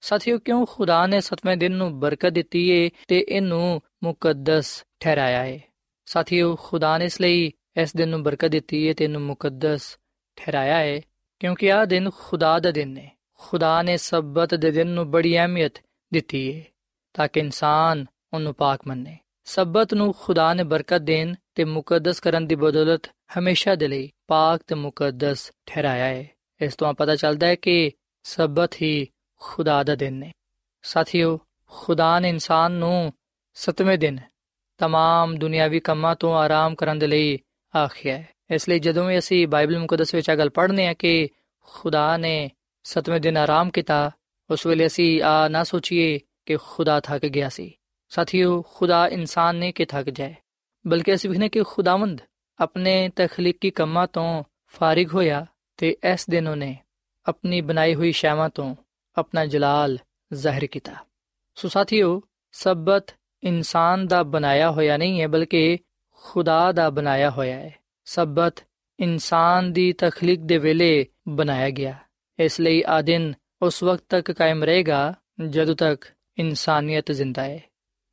[0.00, 5.60] ਸਾਥੀਓ, ਕਿਉਂ ਖੁਦਾ ਨੇ ਸਤਵੇਂ ਦਿਨ ਨੂੰ ਬਰਕਤ ਦਿੱਤੀ ਏ ਤੇ ਇਹਨੂੰ ਮੁਕੱਦਸ ਠਹਿਰਾਇਆ ਏ?
[6.06, 9.98] ਸਾਥੀਓ, ਖੁਦਾ ਨੇ ਇਸ ਲਈ ਇਸ ਦਿਨ ਨੂੰ ਬਰਕਤ ਦਿੱਤੀ ਹੈ ਤੇ ਇਹਨੂੰ ਮੁਕੱਦਸ
[10.36, 11.00] ਠਹਿਰਾਇਆ ਹੈ,
[11.40, 15.72] ਕਿਉਂਕਿ ਆਹ ਦਿਨ ਖੁਦਾ ਦਾ ਦਿਨ ਹੈ। ਖੁਦਾ ਨੇ ਸਬਤ ਦੇ ਦਿਨ ਨੂੰ ਬੜੀ ਅਹਿਮੀਅਤ
[16.12, 16.64] ਦਿੱਤੀ ਏ
[17.14, 22.46] ਤਾਂ ਕਿ ਇਨਸਾਨ ਉਹਨੂੰ ਪਾਕ ਮੰਨੇ। ਸਬਤ ਨੂੰ ਖੁਦਾ ਨੇ ਬਰਕਤ ਦੇਣ ਤੇ ਮੁਕੱਦਸ ਕਰਨ
[22.46, 23.02] ਦੀ ਬਦੌਲਤ
[23.38, 28.82] ਹਮੇਸ਼ਾ ਦੇ ਲਈ ਪਾਕ ਤੇ ਮੁਕੱਦਸ ਠਹਿਰਾਇਆ ਹੈ। ਇਸ ਤੋਂ ਪਤਾ ਚੱਲਦਾ ਹੈ ਕਿ ਸਬਤ
[28.82, 29.08] ਹੀ
[29.40, 30.32] ਖੁਦਾ ਦਾ ਦਿਨ ਹੈ।
[30.82, 33.12] ਸਾਥੀਓ, ਖੁਦਾ ਨੇ ਇਨਸਾਨ ਨੂੰ
[33.54, 34.18] ਸਤਵੇਂ ਦਿਨ
[34.81, 37.37] तमाम ਦੁਨਿਆਵੀ ਕੰਮਾਂ ਤੋਂ ਆਰਾਮ ਕਰਨ ਦੇ ਲਈ
[37.75, 41.29] ਆਖਿਆ ਹੈ ਇਸ ਲਈ ਜਦੋਂ ਵੀ ਅਸੀਂ ਬਾਈਬਲ ਮੁਕੱਦਸ ਵਿੱਚ ਇਹ ਗੱਲ ਪੜ੍ਹਨੇ ਆ ਕਿ
[41.67, 42.49] ਖੁਦਾ ਨੇ
[42.85, 44.11] ਸਤਵੇਂ ਦਿਨ ਆਰਾਮ ਕੀਤਾ
[44.49, 47.71] ਉਸ ਵੇਲੇ ਅਸੀਂ ਆ ਨਾ ਸੋਚੀਏ ਕਿ ਖੁਦਾ ਥੱਕ ਗਿਆ ਸੀ
[48.09, 50.35] ਸਾਥੀਓ ਖੁਦਾ ਇਨਸਾਨ ਨੇ ਕਿ ਥੱਕ ਜਾਏ
[50.85, 52.21] ਬਲਕਿ ਅਸੀਂ ਵਿਖਨੇ ਕਿ ਖੁਦਾਵੰਦ
[52.59, 55.45] ਆਪਣੇ ਤਖਲੀਕੀ ਕੰਮਾਂ ਤੋਂ ਫਾਰਿਗ ਹੋਇਆ
[55.77, 56.75] ਤੇ ਇਸ ਦਿਨ ਉਹਨੇ
[57.25, 58.75] ਆਪਣੀ ਬਣਾਈ ਹੋਈ ਸ਼ੈਵਾਂ ਤੋਂ
[59.17, 59.97] ਆਪਣਾ ਜਲਾਲ
[60.33, 60.95] ਜ਼ਾਹਿਰ ਕੀਤਾ
[61.55, 63.11] ਸੋ ਸਾਥੀਓ ਸਬਤ
[63.44, 65.78] ਇਨਸਾਨ ਦਾ ਬਣਾਇਆ ਹੋਇਆ ਨਹੀਂ ਹੈ, ਬਲਕਿ
[66.22, 67.74] ਖੁਦਾ ਦਾ ਬਣਾਇਆ ਹੋਇਆ ਹੈ।
[68.04, 68.54] ਸਬਤ
[69.00, 71.94] ਇਨਸਾਨ ਦੀ ਤਖਲੀਕ ਦੇ ਵੇਲੇ ਬਣਾਇਆ ਗਿਆ।
[72.38, 75.14] ਇਸ ਲਈ ਆ ਦਿਨ ਉਸ ਵਕਤ ਤੱਕ ਕਾਇਮ ਰਹੇਗਾ
[75.48, 76.04] ਜਦੋਂ ਤੱਕ
[76.38, 77.60] ਇਨਸਾਨੀਅਤ ਜ਼ਿੰਦਾ ਹੈ।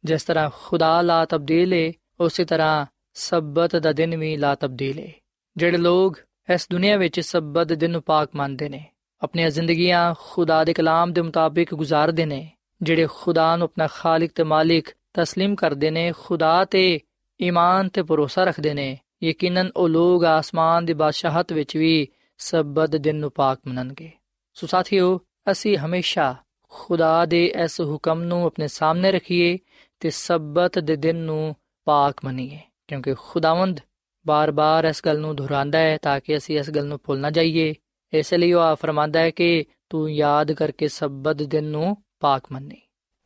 [0.04, 5.12] ਜਿਸ ਤਰ੍ਹਾਂ ਖੁਦਾ ਲਾ ਤਬਦੀਲ ਹੈ ਉਸੇ ਤਰ੍ਹਾਂ ਸਬਤ ਦਾ ਦਿਨ ਵੀ ਲਾ ਤਬਦੀਲ ਹੈ
[5.58, 6.14] ਜਿਹੜੇ ਲੋਗ
[6.54, 8.86] ਇਸ ਦੁਨੀਆ ਵਿੱਚ ਸਬਤ ਦਿਨ ਨੂੰ ਪਾਕ ਮੰਨਦੇ ਨੇ,
[9.22, 14.44] ਆਪਣੀਆਂ ਜ਼ਿੰਦਗੀਆਂ ਖੁਦਾ ਦੇ ਕਲਾਮ ਦੇ ਮੁਤਾਬਿਕ ਗੁਜ਼ਾਰਦੇ ਨੇ, ਜਿਹੜੇ ਖੁਦਾ ਨੂੰ ਆਪਣਾ ਖਾਲਕ ਤੇ
[14.44, 17.01] ਮਾਲਿਕ تسلیم ਕਰਦੇ ਨੇ ਖੁਦਾ ਤੇ
[17.41, 23.17] ਈਮਾਨ ਤੇ ਭਰੋਸਾ ਰੱਖਦੇ ਨੇ ਯਕੀਨਨ ਉਹ ਲੋਗ ਆਸਮਾਨ ਦੀ ਬਾਦਸ਼ਾਹਤ ਵਿੱਚ ਵੀ ਸਬਤ ਦਿਨ
[23.17, 24.11] ਨੂੰ ਪਾਕ ਮੰਨਣਗੇ
[24.55, 25.19] ਸੋ ਸਾਥੀਓ
[25.51, 26.35] ਅਸੀਂ ਹਮੇਸ਼ਾ
[26.73, 29.59] ਖੁਦਾ ਦੇ ਇਸ ਹੁਕਮ ਨੂੰ ਆਪਣੇ ਸਾਹਮਣੇ ਰੱਖੀਏ
[30.01, 31.55] ਤੇ ਸਬਤ ਦੇ ਦਿਨ ਨੂੰ
[31.87, 33.81] ਪਾਕ ਮੰਨੀਏ ਕਿਉਂਕਿ ਖੁਦਾਵੰਦ
[34.27, 37.75] ਬਾਰ-ਬਾਰ ਇਸ ਗੱਲ ਨੂੰ ਦੁਹਰਾਉਂਦਾ ਹੈ ਤਾਂ ਕਿ ਅਸੀਂ ਇਸ ਗੱਲ ਨੂੰ ਭੁੱਲ ਨਾ ਜਾਈਏ
[38.13, 42.81] ਇਸ ਲਈ ਉਹ ਫਰਮਾਂਦਾ ਹੈ ਕਿ ਤੂੰ ਯਾਦ ਕਰਕੇ ਸਬਤ ਦਿਨ ਨੂੰ ਪਾਕ ਮੰਨੀ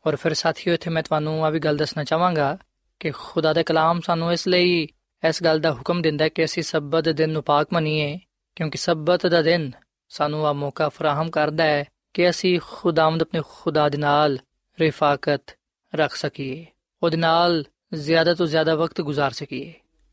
[0.06, 2.58] ਔਰ ਫਿਰ ਸਾਥੀਓ ਇੱਥੇ ਮੈਂ ਤੁਹਾਨੂੰ ਆ ਵੀ ਗੱਲ ਦੱਸਣਾ ਚਾਹਾਂਗਾ
[3.00, 4.88] ਕਿ ਖੁਦਾ ਦਾ ਕਲਾਮ ਸਾਨੂੰ ਇਸ ਲਈ
[5.22, 8.18] ਇਸ ਗੱਲ ਦਾ ਹੁਕਮ ਦਿੰਦਾ ਹੈ ਕਿ ਅਸੀਂ ਸਬਤ ਦਿਨ ਨੂੰ ਪਾਕ ਮੰਨੀਏ
[8.56, 9.70] ਕਿਉਂਕਿ ਸਬਤ ਦਾ ਦਿਨ
[10.08, 14.38] ਸਾਨੂੰ ਆ ਮੌਕਾ ਫਰਾਹਮ ਕਰਦਾ ਹੈ ਕਿ ਅਸੀਂ ਖੁਦਾਵੰਦ ਆਪਣੇ ਖੁਦਾ ਦੇ ਨਾਲ
[14.78, 15.56] ਰਿਫਾਕਤ
[15.94, 16.66] ਰੱਖ ਸਕੀਏ
[17.02, 19.72] ਉਹਦੇ ਨਾਲ ਜ਼ਿਆਦਾ ਤੋਂ ਜ਼ਿਆਦਾ ਵਕਤ گزار ਸਕੀਏ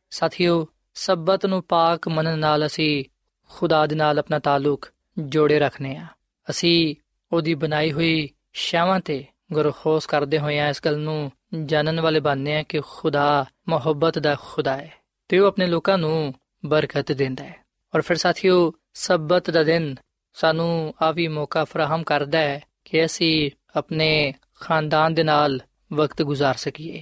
[0.09, 3.05] ਸਾਥੀਓ ਸਬਤ ਨੂੰ ਪਾਕ ਮੰਨਣ ਨਾਲ ਅਸੀਂ
[3.49, 6.07] ਖੁਦਾ ਦੇ ਨਾਲ ਆਪਣਾ ਤਾਲੁਕ ਜੋੜੇ ਰੱਖਨੇ ਆ
[6.49, 6.95] ਅਸੀਂ
[7.31, 11.31] ਉਹਦੀ ਬਣਾਈ ਹੋਈ ਸ਼ਾਵਾਂ ਤੇ ਗੁਰਖੋਸ ਕਰਦੇ ਹੋਏ ਆ ਇਸ ਗੱਲ ਨੂੰ
[11.65, 14.91] ਜਾਣਨ ਵਾਲੇ ਬਣਨੇ ਆ ਕਿ ਖੁਦਾ ਮੁਹੱਬਤ ਦਾ ਖੁਦਾ ਹੈ
[15.27, 16.33] ਤੇ ਉਹ ਆਪਣੇ ਲੋਕਾਂ ਨੂੰ
[16.65, 17.63] ਬਰਕਤ ਦਿੰਦਾ ਹੈ
[17.93, 19.95] ਔਰ ਫਿਰ ਸਾਥੀਓ ਸਬਤ ਦਾ ਦਿਨ
[20.33, 25.59] ਸਾਨੂੰ ਆ ਵੀ ਮੌਕਾ ਫਰਾਹਮ ਕਰਦਾ ਹੈ ਕਿ ਅਸੀਂ ਆਪਣੇ ਖਾਨਦਾਨ ਦੇ ਨਾਲ
[25.93, 27.01] ਵਕਤ گزار ਸਕੀਏ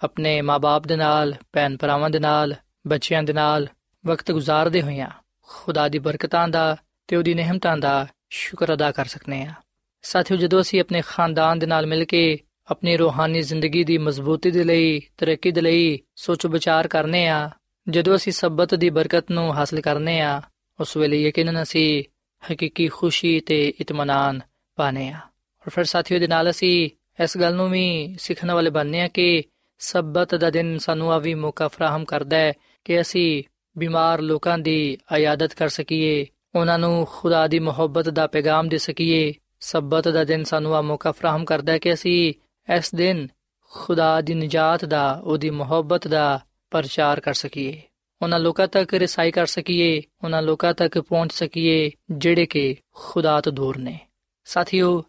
[0.00, 2.54] ਆਪਣੇ ਮਾਪੇ ਦੇ ਨਾਲ ਭੈਣ ਭਰਾਵਾਂ ਦੇ ਨਾਲ
[2.86, 3.68] ਬੱਚਿਆਂ ਦੇ ਨਾਲ
[4.04, 5.10] ਵਕਤ ਗੁਜ਼ਾਰਦੇ ਹੋਇਆਂ
[5.42, 9.54] ਖੁਦਾ ਦੀ ਬਰਕਤਾਂ ਦਾ ਤੇ ਉਹਦੀ ਨਿਹਮਤਾਂ ਦਾ ਸ਼ੁਕਰ ਅਦਾ ਕਰ ਸਕਨੇ ਆ
[10.01, 12.39] ਸਾਥੀਓ, ਜਦੋਂ ਅਸੀਂ ਆਪਣੇ ਖਾਨਦਾਨ ਦੇ ਨਾਲ ਮਿਲ ਕੇ
[12.71, 17.49] ਆਪਣੀ ਰੂਹਾਨੀ ਜ਼ਿੰਦਗੀ ਦੀ ਮਜ਼ਬੂਤੀ ਦੇ ਲਈ, ਤਰੱਕੀ ਦੇ ਲਈ ਸੋਚ ਵਿਚਾਰ ਕਰਨੇ ਆ,
[17.89, 20.41] ਜਦੋਂ ਅਸੀਂ ਸਬਤ ਦੀ ਬਰਕਤ ਨੂੰ ਹਾਸਲ ਕਰਨੇ ਆ,
[20.79, 22.03] ਉਸ ਵੇਲੇ ਯਕੀਨਨ ਅਸੀਂ
[22.51, 24.39] ਹਕੀਕੀ ਖੁਸ਼ੀ ਤੇ ਇਤਮਾਨਾਨ
[24.75, 25.17] ਪਾਣੇ ਆ।
[25.61, 26.89] ਔਰ ਫਿਰ ਸਾਥੀਓ ਦੇ ਨਾਲ ਅਸੀਂ
[27.23, 29.43] ਇਸ ਗੱਲ ਨੂੰ ਵੀ ਸਿੱਖਣ ਵਾਲੇ ਬਣਨੇ ਆ ਕਿ
[29.79, 32.53] ਸਬਤ ਦਾ ਦਿਨ ਸਾਨੂੰ ਆ ਵੀ ਮੌਕਾ ਫਰਾਹਮ ਕਰਦਾ ਹੈ
[32.85, 33.43] ਕਿ ਅਸੀਂ
[33.77, 39.33] ਬਿਮਾਰ ਲੋਕਾਂ ਦੀ ਆਯਾਦਤ ਕਰ ਸਕੀਏ, ਉਹਨਾਂ ਨੂੰ ਖੁਦਾ ਦੀ ਮੁਹੱਬਤ ਦਾ ਪੈਗਾਮ ਦੇ ਸਕੀਏ
[39.59, 42.33] ਸਬਤ ਦਾ ਦਿਨ ਸਾਨੂੰ ਆ ਮੌਕਾ ਫਰਾਹਮ ਕਰਦਾ ਹੈ ਕਿ ਅਸੀਂ
[42.77, 43.27] ਇਸ ਦਿਨ
[43.71, 46.39] ਖੁਦਾ ਦੀ ਨਜਾਤ ਦਾ, ਉਹਦੀ ਮੁਹੱਬਤ ਦਾ
[46.71, 47.81] ਪ੍ਰਚਾਰ ਕਰ ਸਕੀਏ।
[48.21, 53.51] ਉਹਨਾਂ ਲੋਕਾਂ ਤੱਕ ਰਸਾਈ ਕਰ ਸਕੀਏ, ਉਹਨਾਂ ਲੋਕਾਂ ਤੱਕ ਪਹੁੰਚ ਸਕੀਏ, ਜਿਹੜੇ ਕਿ ਖੁਦਾ ਤੋਂ
[53.51, 53.99] ਦੂਰ ਨੇ।
[54.45, 55.03] ਸਾਥੀਓ,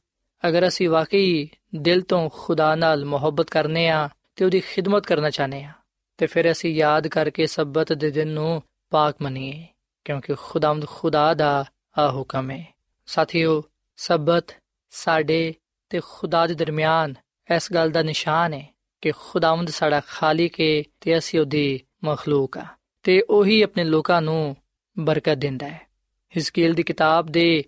[0.49, 5.65] ਅਗਰ ਅਸੀਂ ਵਾਕਈ ਦਿਲ ਤੋਂ ਖੁਦਾ ਨਾਲ ਮੁਹੱਬਤ ਕਰਨੇ ਆ ਤੇ ਉਹਦੀ ਖਿਦਮਤ ਕਰਨਾ ਚਾਹਨੇ
[5.65, 5.73] ਆ,
[6.19, 9.67] ਤੇ ਫਿਰ ਅਸੀਂ ਯਾਦ ਕਰਕੇ ਸਬਤ ਦੇ ਦਿਨ ਨੂੰ ਪਾਕ ਮੰਨੀਏ,
[10.05, 11.65] ਕਿਉਂਕਿ ਖੁਦਾਵੰਦ ਖੁਦਾ ਦਾ
[11.99, 12.75] ਆ ਹੁਕਮ ਹੈ।
[13.07, 13.63] ਸਾਥੀਓ
[14.01, 14.45] ਸਬਤ
[14.91, 15.55] ਸਾਡੇ
[15.89, 17.15] ਤੇ ਖੁਦਾ ਦੇ ਦਰਮਿਆਨ
[17.57, 22.67] ਇਸ ਗੱਲ ਦਾ ਨਿਸ਼ਾਨ ਹੈ ਕਿ ਖੁਦਾਵੰਦ ਸਾਡਾ ਖਾਲਿਕ ਹੈ ਤੇ ਅਸੀਂ ਉਹਦੀ ਮਖਲੂਕ ਆ
[23.03, 24.57] ਤੇ ਉਹੀ ਆਪਣੇ ਲੋਕਾਂ ਨੂੰ
[24.99, 25.81] ਬਰਕਤ ਦਿੰਦਾ ਹੈ।
[26.37, 27.65] ਹਿਸਕੀਲ ਦੀ ਕਿਤਾਬ ਦੇ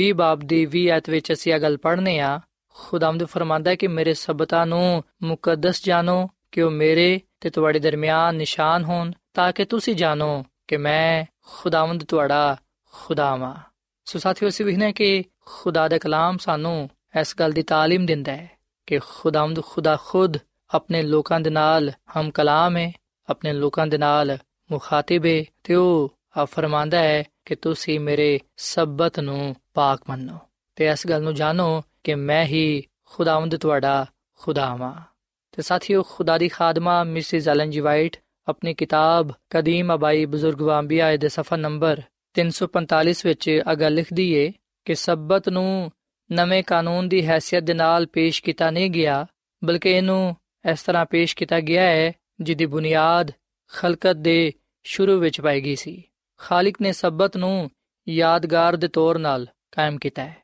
[0.00, 3.86] 20 ਬਾਬ ਦੀ 20 ਆਇਤ ਵਿੱਚ ਅਸੀਂ ਇਹ ਗੱਲ ਪੜ੍ਹਨੇ ਆ, ਖੁਦਾਵੰਦ ਫਰਮਾਂਦਾ ਹੈ ਕਿ
[3.86, 9.64] ਮੇਰੇ ਸਬਤਾਂ ਨੂੰ ਮੁਕੱਦਸ ਜਾਣੋ ਕਿ ਉਹ ਮੇਰੇ ਤੇ ਤੁਹਾਡੇ ਦਰਮਿਆਨ ਨਿਸ਼ਾਨ ਹੋਣ ਤਾਂ ਕਿ
[9.64, 12.56] ਤੁਸੀਂ ਜਾਣੋ ਕਿ ਮੈਂ ਖੁਦਾਵੰਦ ਤੁਹਾਡਾ
[12.92, 13.56] ਖੁਦਾਵਾ।
[14.04, 16.90] ਸੋ ਸਾਥੀਓ, ਅਸੀਂ ਵਿਖਨੇ ਕਿ ਖੁਦਾ ਦਾ ਕਲਾਮ ਸਾਨੂੰ
[17.20, 18.50] ਇਸ ਗੱਲ ਦੀ ਤਾਲੀਮ ਦਿੰਦਾ ਹੈ
[18.86, 20.36] ਕਿ ਖੁਦਾਵੰਦ ਖੁਦਾ ਖੁਦ
[20.74, 22.92] ਆਪਣੇ ਲੋਕਾਂ ਦੇ ਨਾਲ ਹਮ ਕਲਾਮ ਹੈ,
[23.30, 24.38] ਆਪਣੇ ਲੋਕਾਂ ਦੇ ਨਾਲ
[24.70, 30.38] ਮੁਖਾਤਿਬ ਹੈ ਤੇ ਉਹ ਆ ਫਰਮਾਂਦਾ ਹੈ ਕਿ ਤੁਸੀਂ ਮੇਰੇ ਸਬਤ ਨੂੰ ਪਾਕ ਮੰਨੋ।
[30.76, 34.06] ਤੇ ਇਸ ਗੱਲ ਨੂੰ ਜਾਣੋ ਕਿ ਮੈਂ ਹੀ ਖੁਦਾਵੰਦ ਤੁਹਾਡਾ
[34.38, 35.02] ਖੁਦਾਵਾ
[35.52, 38.16] ਤੇ ਸਾਥੀਓ, ਖੁਦਾ ਦੀ ਖਾਦਮਾ ਮਿਸਿਸ ਐਲਨ ਜੀ ਵਾਈਟ
[38.48, 42.02] ਆਪਣੀ ਕਿਤਾਬ ਕਦੀਮ ਅਬਾਈ ਬਜ਼ੁਰਗ ਵਾਂਬੀਆ ਦੇ ਸਫਾ ਨੰਬਰ
[42.34, 44.52] 345 ਵਿੱਚ ਅਗਾ ਲਿਖਦੀ ਏ
[44.84, 45.92] ਕਿ ਸਬਤ ਨੂੰ
[46.32, 49.26] ਨਵੇਂ ਕਾਨੂੰਨ ਦੀ ਹیثیت ਦੇ ਨਾਲ ਪੇਸ਼ ਕੀਤਾ ਨਹੀਂ ਗਿਆ,
[49.64, 50.36] ਬਲਕਿ ਇਹਨੂੰ
[50.70, 53.32] ਇਸ ਤਰ੍ਹਾਂ ਪੇਸ਼ ਕੀਤਾ ਗਿਆ ਹੈ ਜਿਹਦੀ ਬੁਨਿਆਦ
[53.68, 56.04] ਖਲਕਤ ਦੇ ਸ਼ੁਰੂ ਵਿੱਚ ਪਾਈ ਗਈ ਸੀ।
[56.38, 57.70] ਖਾਲਕ ਨੇ ਸਬਤ ਨੂੰ
[58.08, 60.36] ਯਾਦਗਾਰ ਦੇ ਤੌਰ ਨਾਲ ਕਾਇਮ ਕੀਤਾ ਹੈ।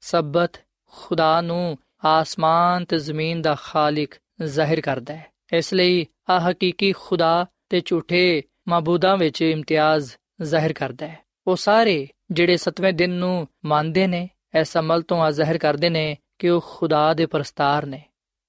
[0.00, 0.52] ਸਬਤ
[0.84, 4.08] ਖੁਦਾ ਨੂੰ ਆਸਮਾਨ ਤੇ ਜ਼ਮੀਨ ਦਾ ਖਾਲਕ
[4.42, 11.08] ਜ਼ਾਹਿਰ ਕਰਦਾ ਹੈ। ਇਸ ਲਈ ਆ ਹਕੀਕੀ ਖੁਦਾ ਤੇ ਝੂਠੇ ਮਾਬੂਦਾਂ ਵਿੱਚ ਇਮਤਿਆਜ਼ ਜ਼ਾਹਿਰ ਕਰਦਾ
[11.08, 14.28] ਹੈ। ਉਹ ਸਾਰੇ ਜਿਹੜੇ ਸਤਵੇਂ ਦਿਨ ਨੂੰ ਮੰਨਦੇ ਨੇ
[14.60, 18.02] ਇਸ ਅਮਲ ਤੋਂ ਆ ਜ਼ਾਹਿਰ ਕਰਦੇ ਨੇ ਕਿ ਉਹ ਖੁਦਾ ਦੇ ਪਰਸਤਾਰ ਨੇ।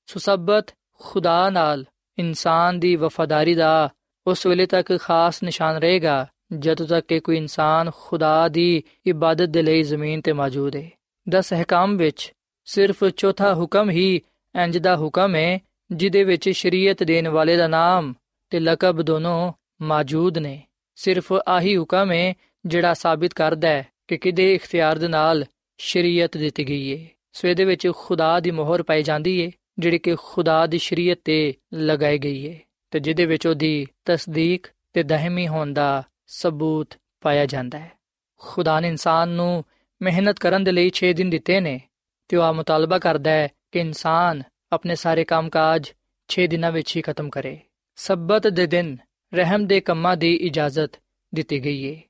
[0.06, 0.65] ਸੁਸਬਤ
[0.99, 1.86] ਖੁਦਾ ਨਾਲ
[2.19, 3.89] ਇਨਸਾਨ ਦੀ ਵਫਾਦਾਰੀ ਦਾ
[4.27, 6.27] ਉਸ ਵੇਲੇ ਤੱਕ ਖਾਸ ਨਿਸ਼ਾਨ ਰਹੇਗਾ,
[6.60, 10.89] ਜਦੋਂ ਤੱਕ ਕਿ ਕੋਈ ਇਨਸਾਨ ਖੁਦਾ ਦੀ ਇਬਾਦਤ ਦੇ ਲਈ ਜ਼ਮੀਨ ਤੇ ਮੌਜੂਦ ਹੈ
[11.29, 12.34] 10 ਹਕਾਮ ਵਿੱਚ
[12.65, 14.21] ਸਿਰਫ ਚੌਥਾ ਹੁਕਮ ਹੀ
[14.63, 15.60] ਇੰਜ ਦਾ ਹੁਕਮ ਹੈ
[15.91, 18.13] ਜਿਹਦੇ ਵਿੱਚ ਸ਼ਰੀਅਤ ਦੇਣ ਵਾਲੇ ਦਾ ਨਾਮ
[18.49, 20.62] ਤੇ ਲਕਬ ਦੋਨੋਂ ਮੌਜੂਦ ਨੇ।
[20.95, 22.34] ਸਿਰਫ ਆਹੀ ਹੁਕਮ ਹੈ
[22.65, 25.45] ਜਿਹੜਾ ਸਾਬਿਤ ਕਰਦਾ ਹੈ ਕਿ ਕਿਦੇ ਇਖਤਿਆਰ ਦੇ ਨਾਲ
[25.78, 30.15] ਸ਼ਰੀਅਤ ਦਿੱਤੀ ਗਈ ਹੈ ਸੋ ਇਹਦੇ ਵਿੱਚ ਖੁਦਾ ਦੀ ਮੋਹਰ ਪਾਈ ਜਾਂਦੀ ਹੈ ਜਿਹੜੀ ਕਿ
[30.15, 32.60] ਖੁਦਾ ਦੀ ਸ਼ਰੀਅਤ ਤੇ ਲਗਾਈ ਗਈ ਹੈ
[32.91, 37.91] ਤੇ ਜਿਹਦੇ ਵਿੱਚ ਉਹਦੀ ਤਸਦੀਕ ਤੇ ਦਹਮੀ ਹੋਣ ਦਾ ਸਬੂਤ ਪਾਇਆ ਜਾਂਦਾ ਹੈ।
[38.38, 39.63] ਖੁਦਾ ਨੇ ਇਨਸਾਨ ਨੂੰ
[40.02, 41.82] ਮਿਹਨਤ ਕਰਨ ਦੇ ਲਈ 6 ਦਿਨ ਦਿੱਤੇ ਨੇ,
[42.28, 45.91] ਤੇ ਉਹ ਆ ਮੁਤਾਲਬਾ ਕਰਦਾ ਹੈ ਕਿ ਇਨਸਾਨ ਆਪਣੇ ਸਾਰੇ ਕੰਮਕਾਜ
[46.30, 47.60] 6 ਦਿਨਾਂ ਵਿੱਚ ਹੀ ਖਤਮ ਕਰੇ।
[47.95, 48.97] ਸਬਤ ਦੇ ਦਿਨ
[49.34, 50.99] ਰਹਿਮ ਦੇ ਕੰਮਾਂ ਦੀ ਇਜਾਜ਼ਤ
[51.36, 52.02] ਦਿੱਤੀ ਗਈ ਹੈ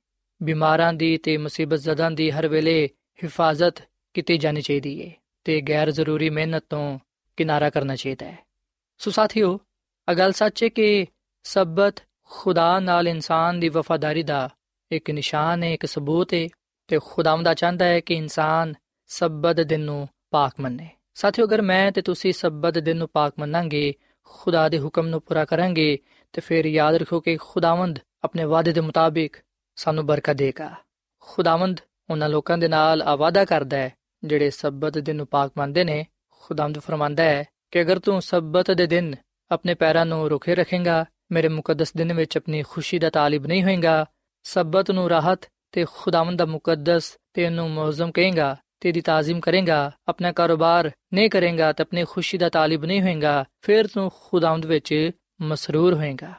[0.44, 2.90] ਬਿਮਾਰਾਂ ਦੀ ਤੇ ਮੁਸੀਬਤ ਜ਼ਦਾਂ ਦੀ ਹਰ ਵੇਲੇ
[3.24, 5.12] ਹਿਫਾਜ਼ਤ ਕੀਤੀ ਜਾਣੀ ਚਾਹੀਦੀ ਹੈ
[5.44, 7.00] ਤੇ ਗੈਰ ਜ਼ਰੂਰੀ ਮਿਹਨਤ ਤੋਂ
[7.38, 8.38] ਕਿਨਾਰਾ ਕਰਨਾ ਚਾਹੀਦਾ ਹੈ।
[8.98, 9.60] ਸੋ ਸਾਥੀਓ
[10.12, 11.06] ਅਗਲ ਸੱਚ ਹੈ ਕਿ
[11.44, 14.50] ਸਬਤ ਖੁਦਾ ਨਾਲ ਇਨਸਾਨ ਦੀ ਵਫਾਦਾਰੀ ਦਾ
[14.92, 16.48] ਇੱਕ ਨਿਸ਼ਾਨ ਹੈ ਇੱਕ ਸਬੂਤ ਹੈ
[16.88, 18.74] ਤੇ ਖੁਦਾਵੰਦਾ ਚਾਹੁੰਦਾ ਹੈ ਕਿ ਇਨਸਾਨ
[19.08, 23.94] ਸਬਤ ਦਿਨ ਨੂੰ ਪਾਕ ਮੰਨੇ। ਸਾਥੀਓ, ਅਗਰ ਮੈਂ ਤੇ ਤੁਸੀਂ ਸਬਤ ਦਿਨ ਨੂੰ ਪਾਕ ਮੰਨਾਂਗੇ,
[24.24, 25.98] ਖੁਦਾ ਦੇ ਹੁਕਮ ਨੂੰ ਪੂਰਾ ਕਰਾਂਗੇ
[26.34, 29.38] ਤੇ ਫਿਰ ਯਾਦ ਰੱਖੋ ਕਿ ਖੁਦਾਵੰਦ ਆਪਣੇ ਵਾਅਦੇ ਦੇ ਮੁਤਾਬਿਕ
[29.76, 30.72] ਸਾਨੂੰ ਬਰਕਤ ਦੇਗਾ।
[31.20, 36.06] ਖੁਦਾਵੰਦ ਉਹਨਾਂ ਲੋਕਾਂ ਦੇ ਨਾਲ ਆਵਾਦਾ ਕਰਦਾ ਹੈ, ਜਿਹੜੇ ਸਬਤ ਦਿਨ ਨੂੰ ਪਾਕ ਮੰਨਦੇ ਨੇ।
[36.30, 39.16] ਖੁਦਾਵੰਦ ਫਰਮਾਂਦਾ ਹੈ ਕਿ ਅਗਰ ਤੂੰ ਸਬਤ ਦੇ ਦਿਨ
[39.52, 44.06] ਆਪਣੇ ਪੈਰਾਂ ਨੂੰ ਰੁਕੇ ਰੱਖੇਗਾ, ਮੇਰੇ ਮੁਕੱਦਸ ਦਿਨ ਵਿੱਚ ਆਪਣੀ ਖੁਸ਼ੀ ਦਾ ਤਾਲਿਬ ਨਹੀਂ ਹੋਏਗਾ,
[44.44, 45.40] ਸਬਤ ਨੂੰ ਰਾਹਤ
[45.72, 51.30] ਤੇ ਖੁਦਾਵੰਦ ਦਾ ਮੁਕੱਦਸ ਤੇ ਉਹਨੂੰ ਮੌਜ਼ਮ ਕਹੇਗਾ ਤੇ ਦੀ ਤਾਜ਼ੀਮ ਕਰੇਗਾ, ਆਪਣਾ ਕਾਰੋਬਾਰ ਨਹੀਂ
[51.30, 56.34] ਕਰੇਗਾ ਤੇ ਆਪਣੀ ਖੁਸ਼ੀ ਦਾ ਤਾਲਿਬ ਨਹੀਂ ਹੋਏਗਾ, ਫਿਰ ਤੂੰ ਖੁਦਾਵੰਦ ਵਿੱਚ ਮਸਰੂਰ ਹੋਏਗਾ।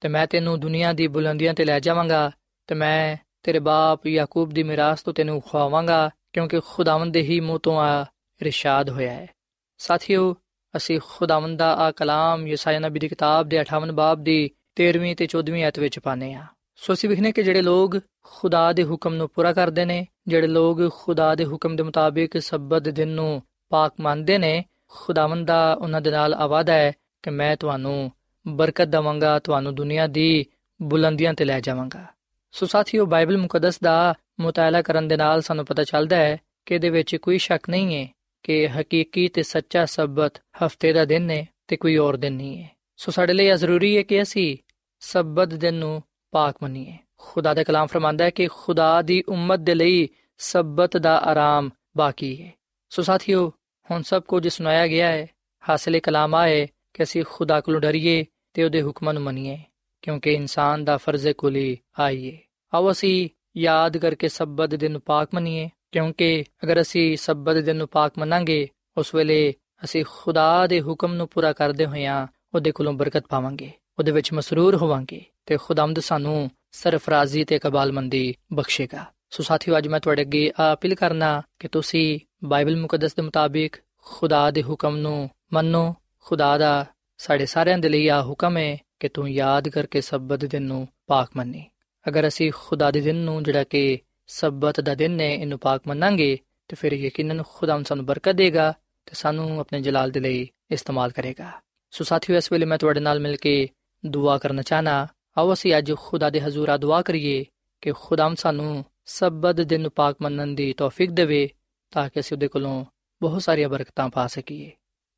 [0.00, 2.30] ਤੇ ਮੈਂ ਤੈਨੂੰ ਦੁਨੀਆ ਦੀ ਬੁਲੰਦੀਆਂ ਤੇ ਲੈ ਜਾਵਾਂਗਾ
[2.70, 7.58] ਤੇ ਮੈਂ ਤੇਰੇ ਬਾਪ ਯਾਕੂਬ ਦੀ ਮਿਰਾਸ ਤੋਂ ਤੈਨੂੰ ਖਵਾਵਾਂਗਾ, ਕਿਉਂਕਿ ਖੁਦਾਵੰਦ ਦੇ ਹੀ ਮੂੰਹ
[7.58, 8.02] ਤੋਂ ਆ
[8.42, 9.26] ਇਰਸ਼ਾਦ ਹੋਇਆ ਹੈ।
[9.78, 10.36] ਸਾਥੀਓ,
[10.76, 15.26] ਅਸੀਂ ਖੁਦਾਵੰਦ ਦਾ ਆ ਕਲਾਮ ਯਸਾਇਆ ਨਬੀ ਦੀ ਕਿਤਾਬ ਦੇ 58 ਬਾਬ ਦੀ 13ਵੀਂ ਤੇ
[15.26, 16.44] 14ਵੀਂ ਆਇਤ ਵਿੱਚ ਪਾਨੇ ਆ
[16.76, 20.94] ਸੋ ਅਸੀਂ ਵਿਖਨੇ ਕਿ ਜਿਹੜੇ ਲੋਕ ਖੁਦਾ ਦੇ ਹੁਕਮ ਨੂੰ ਪੂਰਾ ਕਰਦੇ ਨੇ, ਜਿਹੜੇ ਲੋਕ
[20.94, 26.10] ਖੁਦਾ ਦੇ ਹੁਕਮ ਦੇ ਮੁਤਾਬਿਕ ਸਬਤ ਦਿਨ ਨੂੰ ਪਾਕ ਮੰਨਦੇ ਨੇ, ਖੁਦਾਵੰਦ ਦਾ ਉਹਨਾਂ ਦੇ
[26.10, 28.12] ਨਾਲ ਆਵਾਦਾ ਹੈ ਕਿ ਮੈਂ ਤੁਹਾਨੂੰ
[28.48, 30.46] ਬਰਕਤ ਦਵਾਂਗਾ, ਤੁਹਾਨੂੰ ਦੁਨੀਆ ਦੀ
[30.82, 32.19] ਬੁਲੰਦੀਆਂ ਤੇ ਲੈ ਜਾਵਾਂਗਾ।
[32.52, 36.90] ਸੋ ਸਾਥੀਓ, ਬਾਈਬਲ ਮੁਕੱਦਸ ਦਾ ਮੁਤਾਲਾ ਕਰਨ ਦੇ ਨਾਲ ਸਾਨੂੰ ਪਤਾ ਚੱਲਦਾ ਹੈ ਕਿ ਇਹਦੇ
[36.90, 38.08] ਵਿੱਚ ਕੋਈ ਸ਼ੱਕ ਨਹੀਂ ਹੈ
[38.42, 42.70] ਕਿ ਹਕੀਕੀ ਤੇ ਸੱਚਾ ਸਬਤ ਹਫ਼ਤੇ ਦਾ ਦਿਨ ਹੈ ਤੇ ਕੋਈ ਹੋਰ ਦਿਨ ਨਹੀਂ ਹੈ।
[42.96, 44.56] ਸੋ ਸਾਡੇ ਲਈ ਇਹ ਜ਼ਰੂਰੀ ਹੈ ਕਿ ਅਸੀਂ
[45.00, 49.74] ਸਬਤ ਦਿਨ ਨੂੰ ਪਾਕ ਮੰਨੀਏ। ਖੁਦਾ ਦਾ ਕਲਾਮ ਫਰਮਾਂਦਾ ਹੈ ਕਿ ਖੁਦਾ ਦੀ ਉਮਤ ਦੇ
[49.74, 50.08] ਲਈ
[50.38, 52.52] ਸਬਤ ਦਾ ਆਰਾਮ ਬਾਕੀ ਹੈ।
[52.88, 53.52] ਸੋ ਸਾਥੀਓ,
[53.90, 55.26] ਹੁਣ ਸਭ ਕੁਝ ਸੁਣਾਇਆ ਗਿਆ ਹੈ,
[55.68, 59.58] ਹਾਸਲੇ ਕਲਾਮ ਆਏ ਕਿ ਅਸੀਂ ਖੁਦਾ ਕੋਲੋਂ ਡਰੀਏ ਤੇ ਉਹਦੇ ਹੁਕਮਾਂ ਨੂੰ ਮੰਨੀਏ।
[60.02, 62.38] ਕਿਉਂਕਿ ਇਨਸਾਨ ਦਾ ਫਰਜ਼ ਕੁਲੀ, ਆਈਏ।
[62.74, 67.88] ਆਓ ਅਸੀਂ ਯਾਦ ਕਰਕੇ ਸਬਤ ਦਿਨ ਨੂੰ ਪਾਕ ਮੰਨੀਏ, ਕਿਉਂਕਿ ਅਗਰ ਅਸੀਂ ਸਬਤ ਦਿਨ ਨੂੰ
[67.88, 73.24] ਪਾਕ ਮੰਨਾਂਗੇ, ਉਸ ਵੇਲੇ ਅਸੀਂ ਖੁਦਾ ਦੇ ਹੁਕਮ ਨੂੰ ਪੂਰਾ ਕਰਦੇ ਹੋਇਆਂ ਉਹਦੇ ਕੋਲੋਂ ਬਰਕਤ
[73.28, 79.88] ਪਾਵਾਂਗੇ, ਉਹਦੇ ਵਿੱਚ ਮਸਰੂਰ ਹੋਵਾਂਗੇ ਤੇ ਖੁਦਾਮਦ ਸਾਨੂੰ ਸਰਫਰਾਜ਼ੀ ਤੇ ਕਬਾਲਮੰਦੀ ਬਖਸ਼ੇਗਾ। ਸੋ ਸਾਥੀਓ, ਅੱਜ
[79.88, 85.30] ਮੈਂ ਤੁਹਾਡੇ ਅੱਗੇ ਅਪੀਲ ਕਰਨਾ ਕਿ ਤੁਸੀਂ ਬਾਈਬਲ ਮੁਕੱਦਸ ਦੇ ਮੁਤਾਬਿਕ ਖੁਦਾ ਦੇ ਹੁਕਮ ਨੂੰ
[85.52, 86.86] ਮੰਨੋ, ਖੁਦਾ ਦਾ
[87.18, 91.30] ਸਾਡੇ ਸਾਰਿਆਂ ਦੇ ਲਈ ਆ ਹੁਕਮ ਹੈ ਕਿ ਤੂੰ ਯਾਦ ਕਰਕੇ ਸਬਤ ਦਿਨ ਨੂੰ ਪਾਕ
[91.36, 91.64] ਮੰਨੀ।
[92.08, 96.38] ਅਗਰ ਅਸੀਂ ਖੁਦਾ ਦੇ ਦਿਨ ਨੂੰ ਜਿਹੜਾ ਕਿ ਸਬਤ ਦਾ ਦਿਨ ਹੈ, ਇਹਨੂੰ ਪਾਕ ਮੰਨਾਂਗੇ,
[96.68, 98.74] ਤੇ ਫਿਰ ਯਕੀਨਨ ਖੁਦਾ ਸਾਨੂੰ ਬਰਕਤ ਦੇਗਾ
[99.06, 101.50] ਤੇ ਸਾਨੂੰ ਆਪਣੇ ਜਲਾਲ ਦੇ ਲਈ ਇਸਤੇਮਾਲ ਕਰੇਗਾ।
[101.90, 103.68] ਸੋ ਸਾਥੀਓ, ਇਸ ਵੇਲੇ ਮੈਂ ਤੁਹਾਡੇ ਨਾਲ ਮਿਲ ਕੇ
[104.06, 105.06] ਦੁਆ ਕਰਨਾ ਚਾਹਨਾ,
[105.38, 107.44] ਆਓ ਅਸੀਂ ਅੱਜ ਖੁਦਾ ਦੇ ਹਜ਼ੂਰ ਆ ਦੁਆ ਕਰੀਏ
[107.80, 111.50] ਕਿ ਖੁਦਾਮ ਸਾਨੂੰ ਸਬਤ ਦਿਨ ਨੂੰ ਪਾਕ ਮੰਨਣ ਦੀ ਤੌਫੀਕ ਦੇਵੇ
[111.90, 112.84] ਤਾਂ ਕਿ ਅਸੀਂ ਉਹਦੇ ਕੋਲੋਂ
[113.22, 114.70] ਬਹੁਤ ਸਾਰੀਆਂ ਬਰਕਤਾਂ ਪਾ ਸਕੀਏ।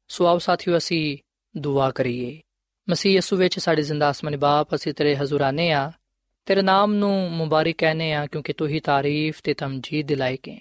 [0.08, 1.18] ਸੋ ਆਓ ਸਾਥੀਓ, ਅਸੀਂ
[1.56, 2.40] ਦੁਆ ਕਰੀਏ।
[2.87, 5.91] ਮਸੀਹ ਯਸੂ ਵਿੱਚ ਸਾਡੇ ਜ਼ਿੰਦਾ ਅਸਮਾਨੀ ਬਾਪ ਅਸੀਂ ਤੇਰੇ ਹਜ਼ੂਰਾਨੇ ਆ
[6.45, 10.59] ਤੇਰੇ ਨਾਮ ਨੂੰ ਮੁਬਾਰਕ ਕਹਨੇ ਆ ਕਿਉਂਕਿ ਤੂੰ ਹੀ ਤਾਰੀਫ ਤੇ ਤਮਜੀਦ ਦਿਲਾਈ ਕੇ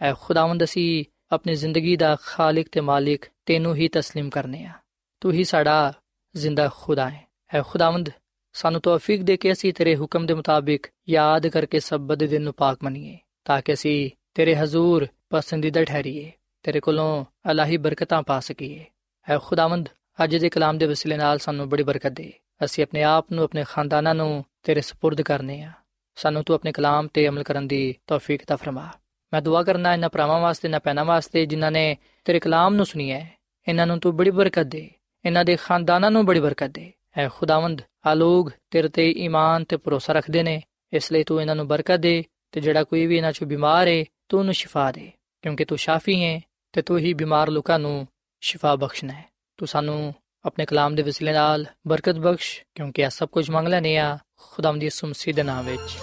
[0.00, 4.72] ਐ ਖੁਦਾਵੰਦ ਅਸੀਂ ਆਪਣੀ ਜ਼ਿੰਦਗੀ ਦਾ ਖਾਲਕ ਤੇ ਮਾਲਿਕ ਤੈਨੂੰ ਹੀ تسلیم ਕਰਨੇ ਆ
[5.20, 5.92] ਤੂੰ ਹੀ ਸਾਡਾ
[6.34, 8.10] ਜ਼ਿੰਦਾ ਖੁਦਾ ਹੈ ਐ ਖੁਦਾਵੰਦ
[8.54, 12.54] ਸਾਨੂੰ ਤੌਫੀਕ ਦੇ ਕੇ ਅਸੀਂ ਤੇਰੇ ਹੁਕਮ ਦੇ ਮੁਤਾਬਿਕ ਯਾਦ ਕਰਕੇ ਸਬਤ ਦੇ ਦਿਨ ਨੂੰ
[12.54, 16.30] ਪਾਕ ਮੰਨੀਏ ਤਾਂ ਕਿ ਅਸੀਂ ਤੇਰੇ ਹਜ਼ੂਰ ਪਸੰਦੀਦਾ ਠਹਿਰੀਏ
[16.62, 18.84] ਤੇਰੇ ਕੋਲੋਂ ਅਲਾਹੀ ਬਰਕਤਾਂ ਪਾ ਸਕੀਏ
[19.26, 19.88] ਐ ਖੁਦਾਵੰਦ
[20.24, 22.32] ਅੱਜ ਦੇ ਕਲਾਮ ਦੇ ਵਸਿਲੇ ਨਾਲ ਸਾਨੂੰ ਬੜੀ ਬਰਕਤ ਦੇ
[22.64, 25.72] ਅਸੀਂ ਆਪਣੇ ਆਪ ਨੂੰ ਆਪਣੇ ਖਾਨਦਾਨਾਂ ਨੂੰ ਤੇਰੇ سپرد ਕਰਨੇ ਆ
[26.16, 28.88] ਸਾਨੂੰ ਤੂੰ ਆਪਣੇ ਕਲਾਮ ਤੇ ਅਮਲ ਕਰਨ ਦੀ ਤੌਫੀਕ ਤਾ ਫਰਮਾ
[29.32, 33.10] ਮੈਂ ਦੁਆ ਕਰਨਾ ਇਹਨਾਂ ਭਰਾਵਾਂ ਵਾਸਤੇ ਨਾ ਪੈਣਾ ਵਾਸਤੇ ਜਿਨ੍ਹਾਂ ਨੇ ਤੇਰੇ ਕਲਾਮ ਨੂੰ ਸੁਣੀ
[33.10, 33.30] ਹੈ
[33.68, 34.90] ਇਹਨਾਂ ਨੂੰ ਤੂੰ ਬੜੀ ਬਰਕਤ ਦੇ
[35.24, 39.76] ਇਹਨਾਂ ਦੇ ਖਾਨਦਾਨਾਂ ਨੂੰ ਬੜੀ ਬਰਕਤ ਦੇ ਐ ਖੁਦਾਵੰਦ ਆ ਲੋਗ ਤੇਰੇ ਤੇ ਈਮਾਨ ਤੇ
[39.76, 43.32] ਭਰੋਸਾ ਰੱਖਦੇ ਨੇ ਇਸ ਲਈ ਤੂੰ ਇਹਨਾਂ ਨੂੰ ਬਰਕਤ ਦੇ ਤੇ ਜਿਹੜਾ ਕੋਈ ਵੀ ਇਹਨਾਂ
[43.32, 45.10] ਚੋਂ ਬਿਮਾਰ ਹੈ ਤੂੰ ਉਹਨੂੰ ਸ਼ਿਫਾ ਦੇ
[45.42, 46.40] ਕਿਉਂਕਿ ਤੂੰ ਸ਼ਾਫੀ ਹੈ
[46.72, 48.06] ਤੇ ਤੂੰ ਹੀ ਬਿਮਾਰ ਲੋਕਾਂ ਨੂੰ
[48.40, 49.24] ਸ਼ਿਫਾ ਬਖਸ਼ਣਾ ਹੈ
[49.63, 50.13] ਤੂੰ ਸਾਨੂੰ
[50.45, 54.17] ਆਪਣੇ ਕਲਾਮ ਦੇ ਵਸਿਲੇ ਨਾਲ ਬਰਕਤ ਬਖਸ਼, ਕਿਉਂਕਿ ਇਹ ਸਭ ਕੁਝ ਮੰਗ ਲੈਨੇ ਆ
[54.51, 55.97] ਖੁਦਾਮ ਦੀ ਸੁਮਸੀ ਦੇ ਨਾਮ ਵਿੱਚ।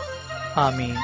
[0.59, 0.97] ਆਮੀਨ।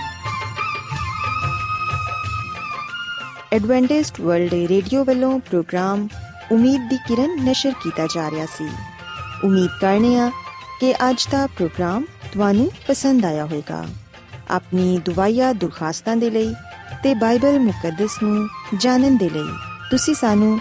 [3.53, 6.09] ਐਡਵੈਂਟਿਸਟ ਵਰਲਡ ਰੇਡੀਓ ਵੱਲੋਂ ਪ੍ਰੋਗਰਾਮ
[6.53, 8.69] ਉਮੀਦ ਦੀ ਕਿਰਨ ਨਿਸ਼ਰ ਕੀਤਾ ਜਾ ਰਿਹਾ ਸੀ।
[9.45, 10.31] ਉਮੀਦ ਕਰਨੇ ਆ
[10.81, 13.85] ਕਿ ਅੱਜ ਦਾ ਪ੍ਰੋਗਰਾਮ ਤੁਹਾਨੂੰ ਪਸੰਦ ਆਇਆ ਹੋਵੇਗਾ।
[14.51, 16.55] ਆਪਣੀ ਦੁਆਇਆ ਦੁਰਖਾਸਤਾਂ ਦੇ ਲਈ
[17.03, 19.53] ਤੇ ਬਾਈਬਲ ਮੁਕੱਦਸ ਨੂੰ ਜਾਣਨ ਦੇ ਲਈ
[19.91, 20.61] ਤੁਸੀਂ ਸਾਨੂੰ